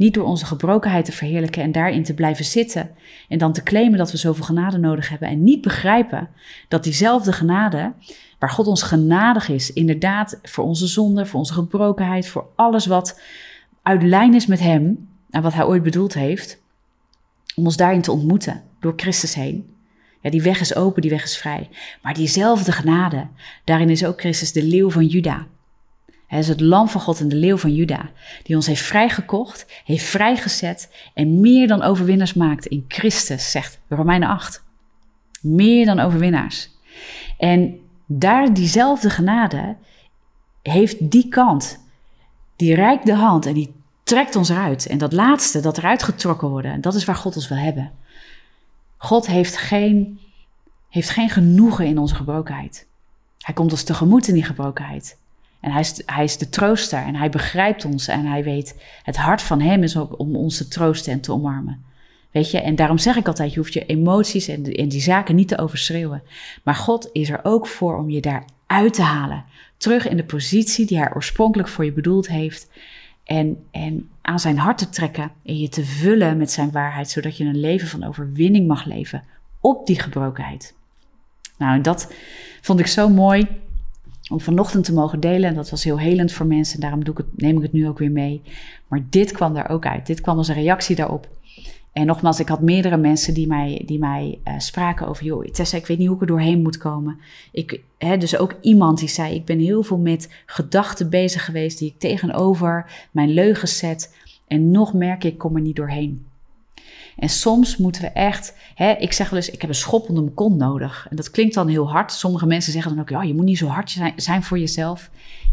Niet 0.01 0.13
door 0.13 0.25
onze 0.25 0.45
gebrokenheid 0.45 1.05
te 1.05 1.11
verheerlijken 1.11 1.63
en 1.63 1.71
daarin 1.71 2.03
te 2.03 2.13
blijven 2.13 2.45
zitten 2.45 2.91
en 3.29 3.37
dan 3.37 3.53
te 3.53 3.63
claimen 3.63 3.97
dat 3.97 4.11
we 4.11 4.17
zoveel 4.17 4.43
genade 4.43 4.77
nodig 4.77 5.09
hebben 5.09 5.27
en 5.27 5.43
niet 5.43 5.61
begrijpen 5.61 6.29
dat 6.67 6.83
diezelfde 6.83 7.33
genade, 7.33 7.93
waar 8.39 8.49
God 8.49 8.67
ons 8.67 8.83
genadig 8.83 9.49
is, 9.49 9.73
inderdaad 9.73 10.39
voor 10.43 10.63
onze 10.63 10.87
zonde, 10.87 11.25
voor 11.25 11.39
onze 11.39 11.53
gebrokenheid, 11.53 12.27
voor 12.27 12.45
alles 12.55 12.85
wat 12.85 13.21
uit 13.83 14.03
lijn 14.03 14.33
is 14.33 14.45
met 14.45 14.59
Hem 14.59 15.07
en 15.29 15.41
wat 15.41 15.53
Hij 15.53 15.65
ooit 15.65 15.83
bedoeld 15.83 16.13
heeft, 16.13 16.61
om 17.55 17.65
ons 17.65 17.77
daarin 17.77 18.01
te 18.01 18.11
ontmoeten 18.11 18.63
door 18.79 18.93
Christus 18.95 19.33
heen. 19.33 19.75
Ja, 20.21 20.29
die 20.29 20.41
weg 20.41 20.59
is 20.59 20.75
open, 20.75 21.01
die 21.01 21.11
weg 21.11 21.23
is 21.23 21.37
vrij. 21.37 21.69
Maar 22.01 22.13
diezelfde 22.13 22.71
genade, 22.71 23.27
daarin 23.63 23.89
is 23.89 24.05
ook 24.05 24.19
Christus 24.19 24.51
de 24.51 24.63
leeuw 24.63 24.89
van 24.89 25.05
Juda. 25.05 25.47
Hij 26.31 26.39
is 26.39 26.47
het 26.47 26.61
lam 26.61 26.87
van 26.87 27.01
God 27.01 27.19
en 27.19 27.27
de 27.27 27.35
leeuw 27.35 27.57
van 27.57 27.73
Juda, 27.73 28.09
die 28.43 28.55
ons 28.55 28.67
heeft 28.67 28.81
vrijgekocht, 28.81 29.65
heeft 29.83 30.05
vrijgezet 30.05 30.91
en 31.13 31.39
meer 31.39 31.67
dan 31.67 31.81
overwinnaars 31.81 32.33
maakt 32.33 32.65
in 32.65 32.85
Christus, 32.87 33.51
zegt 33.51 33.79
Romeinen 33.87 34.29
8. 34.29 34.63
Meer 35.41 35.85
dan 35.85 35.99
overwinnaars. 35.99 36.69
En 37.37 37.79
daar 38.05 38.53
diezelfde 38.53 39.09
genade 39.09 39.75
heeft 40.61 41.11
die 41.11 41.27
kant, 41.27 41.83
die 42.55 42.75
reikt 42.75 43.05
de 43.05 43.15
hand 43.15 43.45
en 43.45 43.53
die 43.53 43.73
trekt 44.03 44.35
ons 44.35 44.49
eruit. 44.49 44.87
En 44.87 44.97
dat 44.97 45.13
laatste, 45.13 45.59
dat 45.59 45.77
eruit 45.77 46.03
getrokken 46.03 46.49
worden, 46.49 46.81
dat 46.81 46.95
is 46.95 47.05
waar 47.05 47.15
God 47.15 47.35
ons 47.35 47.47
wil 47.47 47.57
hebben. 47.57 47.91
God 48.97 49.27
heeft 49.27 49.57
geen, 49.57 50.19
heeft 50.89 51.09
geen 51.09 51.29
genoegen 51.29 51.85
in 51.85 51.97
onze 51.97 52.15
gebrokenheid. 52.15 52.87
Hij 53.37 53.53
komt 53.53 53.71
ons 53.71 53.83
tegemoet 53.83 54.27
in 54.27 54.33
die 54.33 54.43
gebrokenheid. 54.43 55.19
En 55.61 55.71
hij 55.71 55.81
is, 55.81 56.01
hij 56.05 56.23
is 56.23 56.37
de 56.37 56.49
trooster 56.49 56.99
en 56.99 57.15
hij 57.15 57.29
begrijpt 57.29 57.85
ons 57.85 58.07
en 58.07 58.25
hij 58.25 58.43
weet, 58.43 58.83
het 59.03 59.17
hart 59.17 59.41
van 59.41 59.61
hem 59.61 59.83
is 59.83 59.97
ook 59.97 60.19
om 60.19 60.35
ons 60.35 60.57
te 60.57 60.67
troosten 60.67 61.13
en 61.13 61.21
te 61.21 61.31
omarmen. 61.31 61.83
Weet 62.31 62.51
je, 62.51 62.61
en 62.61 62.75
daarom 62.75 62.97
zeg 62.97 63.15
ik 63.15 63.27
altijd, 63.27 63.53
je 63.53 63.59
hoeft 63.59 63.73
je 63.73 63.85
emoties 63.85 64.47
en, 64.47 64.63
die 64.63 65.01
zaken 65.01 65.35
niet 65.35 65.47
te 65.47 65.57
overschreeuwen. 65.57 66.23
Maar 66.63 66.75
God 66.75 67.09
is 67.11 67.29
er 67.29 67.39
ook 67.43 67.67
voor 67.67 67.97
om 67.97 68.09
je 68.09 68.21
daar 68.21 68.45
uit 68.67 68.93
te 68.93 69.01
halen. 69.01 69.45
Terug 69.77 70.07
in 70.07 70.17
de 70.17 70.23
positie 70.23 70.85
die 70.85 70.97
hij 70.97 71.13
oorspronkelijk 71.13 71.69
voor 71.69 71.85
je 71.85 71.91
bedoeld 71.91 72.27
heeft. 72.27 72.69
En, 73.23 73.57
en 73.71 74.09
aan 74.21 74.39
zijn 74.39 74.57
hart 74.57 74.77
te 74.77 74.89
trekken 74.89 75.31
en 75.45 75.59
je 75.59 75.69
te 75.69 75.85
vullen 75.85 76.37
met 76.37 76.51
zijn 76.51 76.71
waarheid, 76.71 77.09
zodat 77.09 77.37
je 77.37 77.45
een 77.45 77.59
leven 77.59 77.87
van 77.87 78.03
overwinning 78.03 78.67
mag 78.67 78.85
leven 78.85 79.23
op 79.59 79.87
die 79.87 79.99
gebrokenheid. 79.99 80.73
Nou, 81.57 81.75
en 81.75 81.81
dat 81.81 82.13
vond 82.61 82.79
ik 82.79 82.87
zo 82.87 83.09
mooi 83.09 83.47
om 84.31 84.39
vanochtend 84.39 84.85
te 84.85 84.93
mogen 84.93 85.19
delen. 85.19 85.49
En 85.49 85.55
dat 85.55 85.69
was 85.69 85.83
heel 85.83 85.99
helend 85.99 86.31
voor 86.31 86.45
mensen. 86.45 86.75
En 86.75 86.81
daarom 86.81 87.03
doe 87.03 87.13
ik 87.13 87.25
het, 87.25 87.41
neem 87.41 87.57
ik 87.57 87.61
het 87.61 87.73
nu 87.73 87.87
ook 87.87 87.99
weer 87.99 88.11
mee. 88.11 88.41
Maar 88.87 89.05
dit 89.09 89.31
kwam 89.31 89.53
daar 89.53 89.69
ook 89.69 89.85
uit. 89.85 90.05
Dit 90.05 90.21
kwam 90.21 90.37
als 90.37 90.47
een 90.47 90.55
reactie 90.55 90.95
daarop. 90.95 91.27
En 91.91 92.05
nogmaals, 92.05 92.39
ik 92.39 92.47
had 92.47 92.61
meerdere 92.61 92.97
mensen 92.97 93.33
die 93.33 93.47
mij, 93.47 93.83
die 93.85 93.99
mij 93.99 94.39
uh, 94.47 94.53
spraken 94.57 95.07
over... 95.07 95.25
joh, 95.25 95.45
Tessa, 95.45 95.77
ik 95.77 95.87
weet 95.87 95.97
niet 95.97 96.07
hoe 96.07 96.15
ik 96.15 96.21
er 96.21 96.27
doorheen 96.27 96.61
moet 96.61 96.77
komen. 96.77 97.19
Ik, 97.51 97.81
hè, 97.97 98.17
dus 98.17 98.37
ook 98.37 98.55
iemand 98.61 98.99
die 98.99 99.07
zei... 99.07 99.35
ik 99.35 99.45
ben 99.45 99.59
heel 99.59 99.83
veel 99.83 99.97
met 99.97 100.29
gedachten 100.45 101.09
bezig 101.09 101.45
geweest... 101.45 101.79
die 101.79 101.89
ik 101.89 101.99
tegenover 101.99 103.07
mijn 103.11 103.29
leugens 103.29 103.77
zet. 103.77 104.15
En 104.47 104.71
nog 104.71 104.93
merk 104.93 105.23
ik, 105.23 105.31
ik 105.31 105.37
kom 105.37 105.55
er 105.55 105.61
niet 105.61 105.75
doorheen. 105.75 106.25
En 107.17 107.29
soms 107.29 107.77
moeten 107.77 108.01
we 108.01 108.07
echt, 108.07 108.55
hè, 108.75 108.91
ik 108.91 109.13
zeg 109.13 109.29
wel 109.29 109.39
eens, 109.39 109.49
ik 109.49 109.61
heb 109.61 109.69
een 109.69 109.75
schop 109.75 110.09
onder 110.09 110.31
kont 110.31 110.57
nodig. 110.57 111.07
En 111.09 111.15
dat 111.15 111.31
klinkt 111.31 111.53
dan 111.53 111.67
heel 111.67 111.89
hard. 111.89 112.11
Sommige 112.11 112.45
mensen 112.45 112.71
zeggen 112.71 112.91
dan 112.91 113.01
ook, 113.01 113.09
ja, 113.09 113.21
je 113.21 113.33
moet 113.33 113.45
niet 113.45 113.57
zo 113.57 113.67
hard 113.67 113.99
zijn, 114.15 114.43
voor 114.43 114.59
jezelf. 114.59 115.09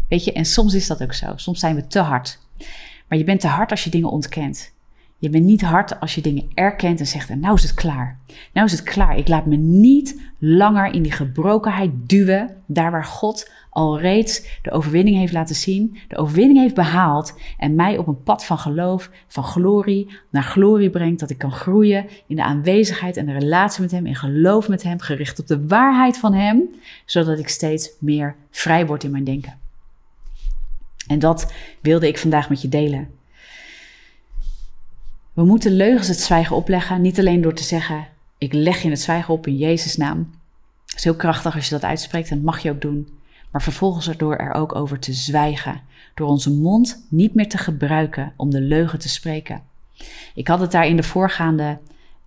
Weet 0.07 0.23
je, 0.23 0.33
en 0.33 0.45
soms 0.45 0.73
is 0.73 0.87
dat 0.87 1.01
ook 1.01 1.13
zo. 1.13 1.33
Soms 1.35 1.59
zijn 1.59 1.75
we 1.75 1.87
te 1.87 1.99
hard. 1.99 2.39
Maar 3.07 3.17
je 3.17 3.23
bent 3.23 3.39
te 3.39 3.47
hard 3.47 3.71
als 3.71 3.83
je 3.83 3.89
dingen 3.89 4.09
ontkent. 4.09 4.73
Je 5.17 5.29
bent 5.29 5.43
niet 5.43 5.61
hard 5.61 5.99
als 5.99 6.15
je 6.15 6.21
dingen 6.21 6.49
erkent 6.53 6.99
en 6.99 7.07
zegt: 7.07 7.35
nou 7.35 7.55
is 7.55 7.63
het 7.63 7.73
klaar. 7.73 8.19
Nou 8.53 8.65
is 8.65 8.71
het 8.71 8.83
klaar. 8.83 9.17
Ik 9.17 9.27
laat 9.27 9.45
me 9.45 9.55
niet 9.55 10.21
langer 10.37 10.93
in 10.93 11.01
die 11.01 11.11
gebrokenheid 11.11 11.91
duwen. 11.93 12.55
Daar 12.65 12.91
waar 12.91 13.05
God 13.05 13.51
al 13.79 13.99
reeds 13.99 14.59
de 14.61 14.71
overwinning 14.71 15.17
heeft 15.17 15.33
laten 15.33 15.55
zien, 15.55 15.97
de 16.07 16.17
overwinning 16.17 16.59
heeft 16.59 16.75
behaald 16.75 17.33
en 17.57 17.75
mij 17.75 17.97
op 17.97 18.07
een 18.07 18.23
pad 18.23 18.45
van 18.45 18.57
geloof, 18.57 19.09
van 19.27 19.43
glorie 19.43 20.09
naar 20.29 20.43
glorie 20.43 20.89
brengt. 20.89 21.19
Dat 21.19 21.29
ik 21.29 21.37
kan 21.37 21.51
groeien 21.51 22.05
in 22.27 22.35
de 22.35 22.43
aanwezigheid 22.43 23.17
en 23.17 23.25
de 23.25 23.33
relatie 23.33 23.81
met 23.81 23.91
Hem, 23.91 24.05
in 24.05 24.15
geloof 24.15 24.69
met 24.69 24.83
Hem, 24.83 24.99
gericht 24.99 25.39
op 25.39 25.47
de 25.47 25.67
waarheid 25.67 26.17
van 26.17 26.33
Hem, 26.33 26.69
zodat 27.05 27.39
ik 27.39 27.49
steeds 27.49 27.89
meer 27.99 28.35
vrij 28.51 28.85
word 28.85 29.03
in 29.03 29.11
mijn 29.11 29.23
denken. 29.23 29.57
En 31.07 31.19
dat 31.19 31.53
wilde 31.81 32.07
ik 32.07 32.17
vandaag 32.17 32.49
met 32.49 32.61
je 32.61 32.69
delen. 32.69 33.09
We 35.33 35.45
moeten 35.45 35.71
leugens 35.71 36.07
het 36.07 36.19
zwijgen 36.19 36.55
opleggen, 36.55 37.01
niet 37.01 37.19
alleen 37.19 37.41
door 37.41 37.53
te 37.53 37.63
zeggen: 37.63 38.07
Ik 38.37 38.53
leg 38.53 38.81
je 38.81 38.89
het 38.89 39.01
zwijgen 39.01 39.33
op 39.33 39.47
in 39.47 39.57
Jezus' 39.57 39.97
naam. 39.97 40.17
Dat 40.85 40.97
is 40.97 41.03
heel 41.03 41.15
krachtig 41.15 41.55
als 41.55 41.65
je 41.65 41.71
dat 41.71 41.83
uitspreekt 41.83 42.29
en 42.29 42.35
dat 42.35 42.45
mag 42.45 42.59
je 42.59 42.71
ook 42.71 42.81
doen. 42.81 43.18
Maar 43.51 43.61
vervolgens 43.61 44.17
door 44.17 44.35
er 44.35 44.53
ook 44.53 44.75
over 44.75 44.99
te 44.99 45.13
zwijgen, 45.13 45.81
door 46.13 46.27
onze 46.27 46.51
mond 46.51 47.05
niet 47.09 47.33
meer 47.33 47.49
te 47.49 47.57
gebruiken 47.57 48.33
om 48.35 48.49
de 48.49 48.61
leugen 48.61 48.99
te 48.99 49.09
spreken. 49.09 49.61
Ik 50.33 50.47
had 50.47 50.59
het 50.59 50.71
daar 50.71 50.87
in 50.87 50.95
de 50.95 51.03
voorgaande 51.03 51.77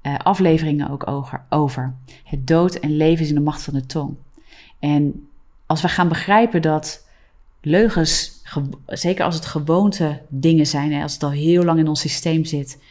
uh, 0.02 0.16
afleveringen 0.18 0.90
ook 0.90 1.06
over. 1.48 1.94
Het 2.24 2.46
dood 2.46 2.74
en 2.74 2.96
leven 2.96 3.22
is 3.22 3.28
in 3.28 3.34
de 3.34 3.40
macht 3.40 3.62
van 3.62 3.74
de 3.74 3.86
tong. 3.86 4.14
En 4.78 5.28
als 5.66 5.82
we 5.82 5.88
gaan 5.88 6.08
begrijpen 6.08 6.62
dat 6.62 7.06
leugens, 7.60 8.42
zeker 8.86 9.24
als 9.24 9.34
het 9.34 9.46
gewoonte 9.46 10.20
dingen 10.28 10.66
zijn, 10.66 11.02
als 11.02 11.12
het 11.12 11.22
al 11.22 11.30
heel 11.30 11.62
lang 11.62 11.78
in 11.78 11.88
ons 11.88 12.00
systeem 12.00 12.44
zit, 12.44 12.82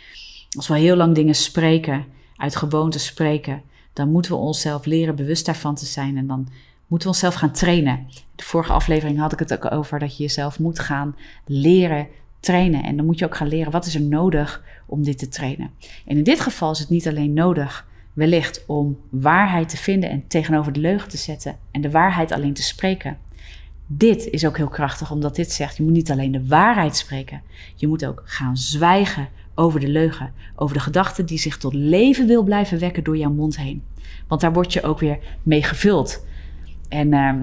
als 0.58 0.67
we 0.67 0.78
heel 0.78 0.96
lang 0.96 1.15
dingen 1.15 1.36
spreken, 1.36 2.06
uit 2.36 2.56
gewoonte 2.56 3.00
spreken, 3.00 3.62
dan 3.94 4.12
moeten 4.12 4.32
we 4.32 4.38
onszelf 4.38 4.86
leren 4.86 5.15
bewust 5.15 5.46
daarvan 5.46 5.76
te 5.76 5.86
zijn 5.86 6.17
en 6.17 6.28
dan 6.28 6.48
moeten 6.91 7.10
we 7.10 7.15
onszelf 7.15 7.34
gaan 7.34 7.51
trainen. 7.51 8.08
De 8.36 8.43
vorige 8.43 8.73
aflevering 8.73 9.19
had 9.19 9.32
ik 9.34 9.39
het 9.39 9.54
ook 9.54 9.71
over 9.71 9.99
dat 9.99 10.17
je 10.17 10.23
jezelf 10.23 10.60
moet 10.60 10.80
gaan 10.80 11.15
leren 11.45 12.08
trainen. 12.39 12.84
En 12.84 12.95
dan 12.95 13.06
moet 13.06 13.19
je 13.19 13.25
ook 13.25 13.36
gaan 13.36 13.47
leren 13.47 13.71
wat 13.71 13.86
is 13.86 13.95
er 13.95 14.01
nodig 14.01 14.63
om 14.86 15.04
dit 15.04 15.17
te 15.17 15.27
trainen. 15.27 15.69
En 16.06 16.17
in 16.17 16.23
dit 16.23 16.39
geval 16.39 16.71
is 16.71 16.80
het 16.80 16.89
niet 16.89 17.08
alleen 17.08 17.34
nodig, 17.34 17.88
wellicht 18.13 18.63
om 18.67 18.97
waarheid 19.10 19.69
te 19.69 19.77
vinden 19.77 20.10
en 20.10 20.27
tegenover 20.27 20.73
de 20.73 20.80
leugen 20.80 21.10
te 21.10 21.17
zetten 21.17 21.58
en 21.71 21.82
de 21.82 21.91
waarheid 21.91 22.32
alleen 22.32 22.54
te 22.54 22.63
spreken. 22.63 23.17
Dit 23.88 24.27
is 24.30 24.45
ook 24.45 24.58
heel 24.58 24.67
krachtig, 24.67 25.12
omdat 25.12 25.36
dit 25.36 25.51
zegt: 25.51 25.77
je 25.77 25.84
moet 25.84 25.91
niet 25.91 26.12
alleen 26.12 26.32
de 26.32 26.47
waarheid 26.47 26.95
spreken, 26.95 27.41
je 27.75 27.88
moet 27.88 28.06
ook 28.06 28.21
gaan 28.25 28.58
zwijgen 28.58 29.30
over 29.56 29.80
de 29.80 29.88
leugen, 29.88 30.34
over 30.56 30.75
de 30.75 30.82
gedachte 30.82 31.23
die 31.23 31.39
zich 31.39 31.58
tot 31.58 31.73
leven 31.73 32.27
wil 32.27 32.43
blijven 32.43 32.80
wekken 32.80 33.04
door 33.04 33.17
jouw 33.17 33.32
mond 33.32 33.58
heen. 33.58 33.84
Want 34.27 34.41
daar 34.41 34.54
word 34.54 34.73
je 34.73 34.84
ook 34.84 34.99
weer 34.99 35.19
mee 35.43 35.63
gevuld. 35.63 36.30
En 36.91 37.13
uh, 37.13 37.34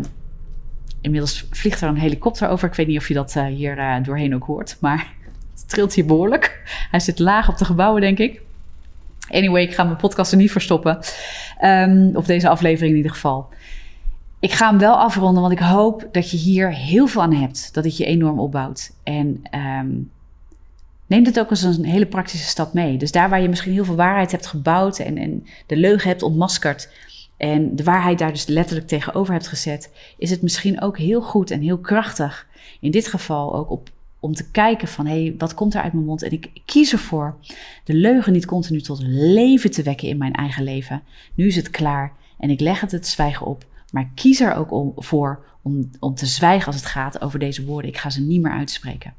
inmiddels 1.01 1.47
vliegt 1.51 1.81
er 1.81 1.89
een 1.89 1.97
helikopter 1.97 2.49
over. 2.49 2.69
Ik 2.69 2.75
weet 2.75 2.87
niet 2.87 2.99
of 2.99 3.09
je 3.09 3.15
dat 3.15 3.35
uh, 3.37 3.45
hier 3.47 3.79
uh, 3.79 3.97
doorheen 4.03 4.35
ook 4.35 4.45
hoort, 4.45 4.77
maar 4.81 4.99
het 5.55 5.69
trilt 5.69 5.95
hier 5.95 6.07
behoorlijk. 6.07 6.63
Hij 6.91 7.01
zit 7.01 7.19
laag 7.19 7.49
op 7.49 7.59
de 7.59 7.65
gebouwen, 7.65 8.01
denk 8.01 8.19
ik. 8.19 8.41
Anyway, 9.31 9.63
ik 9.63 9.75
ga 9.75 9.85
mijn 9.85 9.97
podcast 9.97 10.33
er 10.33 10.39
niet 10.39 10.51
verstoppen. 10.53 10.99
Um, 11.65 12.17
of 12.17 12.27
deze 12.27 12.49
aflevering 12.49 12.91
in 12.91 12.97
ieder 12.97 13.13
geval. 13.13 13.49
Ik 14.41 14.53
ga 14.53 14.69
hem 14.69 14.79
wel 14.79 14.95
afronden, 14.95 15.41
want 15.43 15.53
ik 15.53 15.59
hoop 15.59 16.09
dat 16.13 16.31
je 16.31 16.37
hier 16.37 16.73
heel 16.73 17.07
veel 17.07 17.23
aan 17.23 17.33
hebt. 17.33 17.75
Dat 17.75 17.85
het 17.85 17.97
je 17.97 18.05
enorm 18.05 18.41
opbouwt. 18.41 18.93
En 19.03 19.43
um, 19.55 20.11
neem 21.07 21.25
dit 21.25 21.41
ook 21.41 21.51
als 21.51 21.63
een 21.63 21.85
hele 21.85 22.07
praktische 22.07 22.49
stap 22.49 22.73
mee. 22.73 22.97
Dus 22.97 23.13
daar 23.13 23.29
waar 23.29 23.41
je 23.41 23.49
misschien 23.49 23.73
heel 23.73 23.85
veel 23.85 23.97
waarheid 23.97 24.31
hebt 24.31 24.47
gebouwd 24.47 24.99
en, 24.99 25.19
en 25.19 25.47
de 25.67 25.77
leugen 25.77 26.09
hebt 26.09 26.23
ontmaskerd. 26.23 26.91
En 27.39 27.77
de 27.77 27.85
waarheid 27.85 28.19
daar 28.19 28.33
dus 28.33 28.47
letterlijk 28.47 28.89
tegenover 28.89 29.33
hebt 29.33 29.49
gezet, 29.49 29.91
is 30.19 30.31
het 30.31 30.43
misschien 30.43 30.81
ook 30.81 30.99
heel 30.99 31.23
goed 31.23 31.51
en 31.51 31.61
heel 31.61 31.79
krachtig. 31.79 32.47
In 32.81 32.91
dit 32.91 33.07
geval 33.07 33.55
ook 33.55 33.89
om 34.21 34.35
te 34.35 34.51
kijken 34.51 34.89
van 34.89 35.07
hé, 35.07 35.23
hey, 35.23 35.35
wat 35.39 35.55
komt 35.55 35.75
er 35.75 35.83
uit 35.83 35.93
mijn 35.93 36.05
mond? 36.05 36.23
En 36.23 36.31
ik 36.31 36.51
kies 36.65 36.93
ervoor 36.93 37.37
de 37.85 37.95
leugen 37.95 38.33
niet 38.33 38.47
continu 38.47 38.81
tot 38.81 39.03
leven 39.03 39.71
te 39.71 39.83
wekken 39.83 40.09
in 40.09 40.19
mijn 40.19 40.33
eigen 40.33 40.65
leven. 40.65 41.03
Nu 41.35 41.47
is 41.47 41.57
het 41.57 41.71
klaar 41.71 42.13
en 42.39 42.51
ik 42.51 42.61
leg 42.61 42.81
het 42.81 42.93
het 42.93 43.07
zwijgen 43.07 43.47
op. 43.47 43.67
Maar 43.91 44.11
kies 44.15 44.41
er 44.41 44.55
ook 44.55 44.73
om, 44.73 44.93
voor 44.97 45.45
om, 45.63 45.91
om 45.99 46.15
te 46.15 46.27
zwijgen 46.27 46.67
als 46.67 46.77
het 46.77 46.87
gaat 46.87 47.21
over 47.21 47.39
deze 47.39 47.65
woorden. 47.65 47.91
Ik 47.91 47.97
ga 47.97 48.11
ze 48.11 48.21
niet 48.21 48.43
meer 48.43 48.53
uitspreken. 48.53 49.15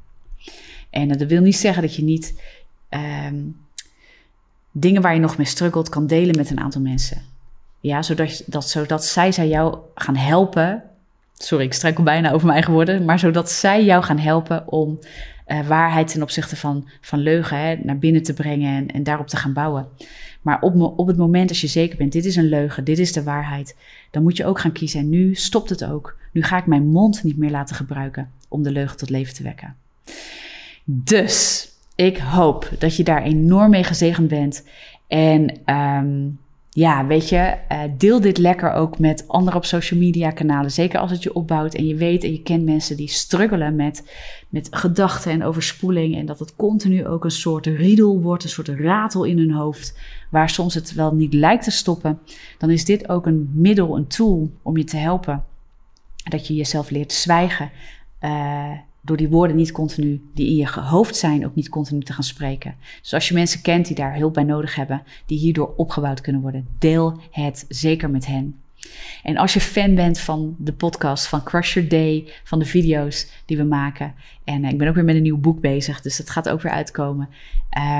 En 0.90 1.08
dat 1.08 1.22
wil 1.22 1.40
niet 1.40 1.56
zeggen 1.56 1.82
dat 1.82 1.94
je 1.94 2.02
niet 2.02 2.42
um, 2.90 3.56
dingen 4.72 5.02
waar 5.02 5.14
je 5.14 5.20
nog 5.20 5.36
mee 5.36 5.46
struggelt 5.46 5.88
kan 5.88 6.06
delen 6.06 6.36
met 6.36 6.50
een 6.50 6.60
aantal 6.60 6.80
mensen. 6.80 7.29
Ja, 7.80 8.02
zodat, 8.02 8.42
dat, 8.46 8.68
zodat 8.68 9.04
zij, 9.04 9.32
zij 9.32 9.48
jou 9.48 9.78
gaan 9.94 10.16
helpen. 10.16 10.82
Sorry, 11.34 11.64
ik 11.64 11.72
struikel 11.72 12.04
bijna 12.04 12.28
over 12.28 12.42
mijn 12.46 12.52
eigen 12.52 12.72
woorden. 12.72 13.04
Maar 13.04 13.18
zodat 13.18 13.50
zij 13.50 13.84
jou 13.84 14.02
gaan 14.02 14.18
helpen 14.18 14.72
om 14.72 14.98
uh, 15.46 15.66
waarheid 15.66 16.12
ten 16.12 16.22
opzichte 16.22 16.56
van, 16.56 16.88
van 17.00 17.18
leugen 17.18 17.58
hè, 17.58 17.76
naar 17.82 17.98
binnen 17.98 18.22
te 18.22 18.34
brengen 18.34 18.76
en, 18.76 18.86
en 18.88 19.02
daarop 19.02 19.26
te 19.26 19.36
gaan 19.36 19.52
bouwen. 19.52 19.88
Maar 20.42 20.60
op, 20.60 20.98
op 20.98 21.06
het 21.06 21.16
moment 21.16 21.48
als 21.48 21.60
je 21.60 21.66
zeker 21.66 21.96
bent, 21.96 22.12
dit 22.12 22.24
is 22.24 22.36
een 22.36 22.48
leugen, 22.48 22.84
dit 22.84 22.98
is 22.98 23.12
de 23.12 23.22
waarheid, 23.22 23.76
dan 24.10 24.22
moet 24.22 24.36
je 24.36 24.44
ook 24.44 24.58
gaan 24.58 24.72
kiezen. 24.72 25.00
En 25.00 25.08
nu 25.08 25.34
stopt 25.34 25.70
het 25.70 25.84
ook. 25.84 26.16
Nu 26.32 26.42
ga 26.42 26.58
ik 26.58 26.66
mijn 26.66 26.86
mond 26.86 27.22
niet 27.22 27.36
meer 27.36 27.50
laten 27.50 27.76
gebruiken 27.76 28.30
om 28.48 28.62
de 28.62 28.70
leugen 28.70 28.96
tot 28.96 29.10
leven 29.10 29.34
te 29.34 29.42
wekken. 29.42 29.76
Dus 30.84 31.68
ik 31.94 32.18
hoop 32.18 32.70
dat 32.78 32.96
je 32.96 33.04
daar 33.04 33.22
enorm 33.22 33.70
mee 33.70 33.84
gezegend 33.84 34.28
bent. 34.28 34.64
En 35.06 35.74
um, 35.74 36.38
ja, 36.72 37.06
weet 37.06 37.28
je, 37.28 37.56
uh, 37.72 37.82
deel 37.96 38.20
dit 38.20 38.38
lekker 38.38 38.72
ook 38.72 38.98
met 38.98 39.28
anderen 39.28 39.58
op 39.58 39.64
social 39.64 40.00
media 40.00 40.30
kanalen. 40.30 40.70
Zeker 40.70 41.00
als 41.00 41.10
het 41.10 41.22
je 41.22 41.34
opbouwt 41.34 41.74
en 41.74 41.86
je 41.86 41.94
weet 41.94 42.24
en 42.24 42.32
je 42.32 42.42
kent 42.42 42.64
mensen 42.64 42.96
die 42.96 43.08
struggelen 43.08 43.76
met, 43.76 44.10
met 44.48 44.68
gedachten 44.70 45.32
en 45.32 45.44
overspoeling. 45.44 46.16
En 46.16 46.26
dat 46.26 46.38
het 46.38 46.56
continu 46.56 47.06
ook 47.06 47.24
een 47.24 47.30
soort 47.30 47.66
riedel 47.66 48.20
wordt, 48.20 48.44
een 48.44 48.50
soort 48.50 48.68
ratel 48.68 49.24
in 49.24 49.38
hun 49.38 49.52
hoofd. 49.52 49.98
Waar 50.28 50.50
soms 50.50 50.74
het 50.74 50.94
wel 50.94 51.14
niet 51.14 51.34
lijkt 51.34 51.64
te 51.64 51.70
stoppen. 51.70 52.18
Dan 52.58 52.70
is 52.70 52.84
dit 52.84 53.08
ook 53.08 53.26
een 53.26 53.50
middel, 53.54 53.96
een 53.96 54.06
tool 54.06 54.50
om 54.62 54.76
je 54.76 54.84
te 54.84 54.96
helpen. 54.96 55.44
Dat 56.28 56.46
je 56.46 56.54
jezelf 56.54 56.90
leert 56.90 57.12
zwijgen. 57.12 57.70
Uh, 58.20 58.70
door 59.00 59.16
die 59.16 59.28
woorden 59.28 59.56
niet 59.56 59.72
continu, 59.72 60.22
die 60.34 60.46
in 60.46 60.56
je 60.56 60.70
hoofd 60.70 61.16
zijn, 61.16 61.46
ook 61.46 61.54
niet 61.54 61.68
continu 61.68 62.00
te 62.00 62.12
gaan 62.12 62.24
spreken. 62.24 62.74
Dus 63.00 63.14
als 63.14 63.28
je 63.28 63.34
mensen 63.34 63.62
kent 63.62 63.86
die 63.86 63.96
daar 63.96 64.16
hulp 64.16 64.34
bij 64.34 64.44
nodig 64.44 64.74
hebben, 64.74 65.02
die 65.26 65.38
hierdoor 65.38 65.74
opgebouwd 65.76 66.20
kunnen 66.20 66.42
worden, 66.42 66.66
deel 66.78 67.20
het 67.30 67.64
zeker 67.68 68.10
met 68.10 68.26
hen. 68.26 68.54
En 69.22 69.36
als 69.36 69.54
je 69.54 69.60
fan 69.60 69.94
bent 69.94 70.20
van 70.20 70.54
de 70.58 70.72
podcast, 70.72 71.26
van 71.26 71.42
Crush 71.42 71.74
Your 71.74 71.88
Day, 71.88 72.32
van 72.44 72.58
de 72.58 72.64
video's 72.64 73.30
die 73.44 73.56
we 73.56 73.62
maken. 73.62 74.14
En 74.44 74.64
ik 74.64 74.78
ben 74.78 74.88
ook 74.88 74.94
weer 74.94 75.04
met 75.04 75.16
een 75.16 75.22
nieuw 75.22 75.40
boek 75.40 75.60
bezig, 75.60 76.00
dus 76.00 76.16
dat 76.16 76.30
gaat 76.30 76.48
ook 76.48 76.62
weer 76.62 76.72
uitkomen. 76.72 77.28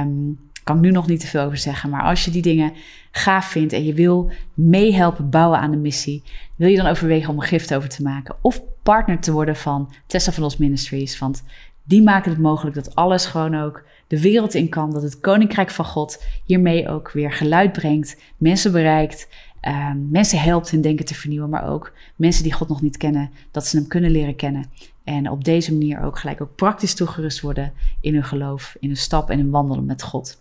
Um, 0.02 0.38
kan 0.64 0.76
ik 0.76 0.82
nu 0.82 0.90
nog 0.90 1.06
niet 1.06 1.20
te 1.20 1.26
veel 1.26 1.42
over 1.42 1.58
zeggen. 1.58 1.90
Maar 1.90 2.02
als 2.02 2.24
je 2.24 2.30
die 2.30 2.42
dingen 2.42 2.72
gaaf 3.10 3.46
vindt 3.46 3.72
en 3.72 3.84
je 3.84 3.94
wil 3.94 4.30
meehelpen 4.54 5.30
bouwen 5.30 5.58
aan 5.58 5.70
de 5.70 5.76
missie, 5.76 6.22
wil 6.56 6.68
je 6.68 6.76
dan 6.76 6.86
overwegen 6.86 7.30
om 7.30 7.36
een 7.40 7.46
gift 7.46 7.74
over 7.74 7.88
te 7.88 8.02
maken 8.02 8.36
of 8.40 8.62
partner 8.82 9.20
te 9.20 9.32
worden 9.32 9.56
van 9.56 9.92
Tessa 10.06 10.32
van 10.32 10.44
Os 10.44 10.56
Ministries. 10.56 11.18
Want 11.18 11.42
die 11.84 12.02
maken 12.02 12.30
het 12.30 12.40
mogelijk 12.40 12.74
dat 12.74 12.94
alles 12.94 13.26
gewoon 13.26 13.54
ook 13.54 13.84
de 14.06 14.20
wereld 14.20 14.54
in 14.54 14.68
kan. 14.68 14.92
Dat 14.92 15.02
het 15.02 15.20
Koninkrijk 15.20 15.70
van 15.70 15.84
God 15.84 16.24
hiermee 16.44 16.88
ook 16.88 17.10
weer 17.10 17.32
geluid 17.32 17.72
brengt, 17.72 18.16
mensen 18.36 18.72
bereikt, 18.72 19.28
uh, 19.68 19.92
mensen 20.10 20.40
helpt 20.40 20.70
hun 20.70 20.80
denken 20.80 21.04
te 21.04 21.14
vernieuwen, 21.14 21.50
maar 21.50 21.68
ook 21.68 21.92
mensen 22.16 22.42
die 22.42 22.52
God 22.52 22.68
nog 22.68 22.82
niet 22.82 22.96
kennen, 22.96 23.30
dat 23.50 23.66
ze 23.66 23.76
hem 23.76 23.86
kunnen 23.86 24.10
leren 24.10 24.36
kennen. 24.36 24.64
En 25.04 25.30
op 25.30 25.44
deze 25.44 25.72
manier 25.72 26.02
ook 26.02 26.18
gelijk 26.18 26.40
ook 26.40 26.54
praktisch 26.54 26.94
toegerust 26.94 27.40
worden 27.40 27.72
in 28.00 28.14
hun 28.14 28.24
geloof, 28.24 28.76
in 28.80 28.88
hun 28.88 28.96
stap 28.96 29.30
en 29.30 29.38
in 29.38 29.50
wandelen 29.50 29.84
met 29.84 30.02
God. 30.02 30.39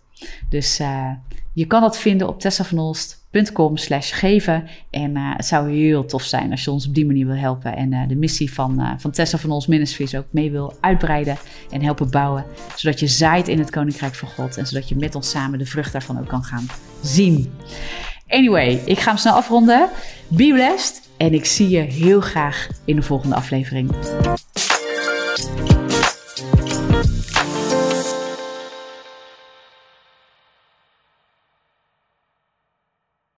Dus 0.50 0.80
uh, 0.80 1.12
je 1.54 1.66
kan 1.66 1.82
dat 1.82 1.98
vinden 1.98 2.28
op 2.28 2.40
tessavanost.com 2.40 3.78
slash 3.78 4.20
geven. 4.20 4.68
En 4.90 5.16
uh, 5.16 5.36
het 5.36 5.46
zou 5.46 5.72
heel 5.72 6.06
tof 6.06 6.24
zijn 6.24 6.52
als 6.52 6.64
je 6.64 6.72
ons 6.72 6.88
op 6.88 6.94
die 6.94 7.06
manier 7.06 7.26
wil 7.26 7.36
helpen. 7.36 7.76
En 7.76 7.92
uh, 7.92 8.08
de 8.08 8.16
missie 8.16 8.54
van, 8.54 8.96
van 8.98 9.12
Tessa 9.12 9.38
van 9.38 9.52
ons 9.52 9.68
Ministries 9.68 10.16
ook 10.16 10.28
mee 10.32 10.52
wil 10.52 10.74
uitbreiden 10.82 11.38
en 11.70 11.82
helpen 11.82 12.12
bouwen. 12.12 12.46
Zodat 12.76 13.00
je 13.00 13.08
zaait 13.08 13.48
in 13.48 13.60
het 13.60 13.70
Koninkrijk 13.70 14.16
van 14.16 14.30
God. 14.30 14.58
En 14.58 14.68
zodat 14.68 14.90
je 14.90 14.96
met 14.96 15.16
ons 15.16 15.30
samen 15.30 15.60
de 15.60 15.66
vrucht 15.66 15.92
daarvan 15.92 16.20
ook 16.20 16.28
kan 16.28 16.44
gaan 16.44 16.68
zien. 17.02 17.52
Anyway, 18.28 18.82
ik 18.86 19.00
ga 19.00 19.10
hem 19.10 19.18
snel 19.18 19.34
afronden. 19.34 19.90
Be 20.28 20.52
blessed. 20.54 21.10
En 21.18 21.34
ik 21.34 21.46
zie 21.46 21.70
je 21.70 21.80
heel 21.80 22.22
graag 22.22 22.68
in 22.86 22.96
de 22.96 23.02
volgende 23.02 23.36
aflevering. 23.36 23.90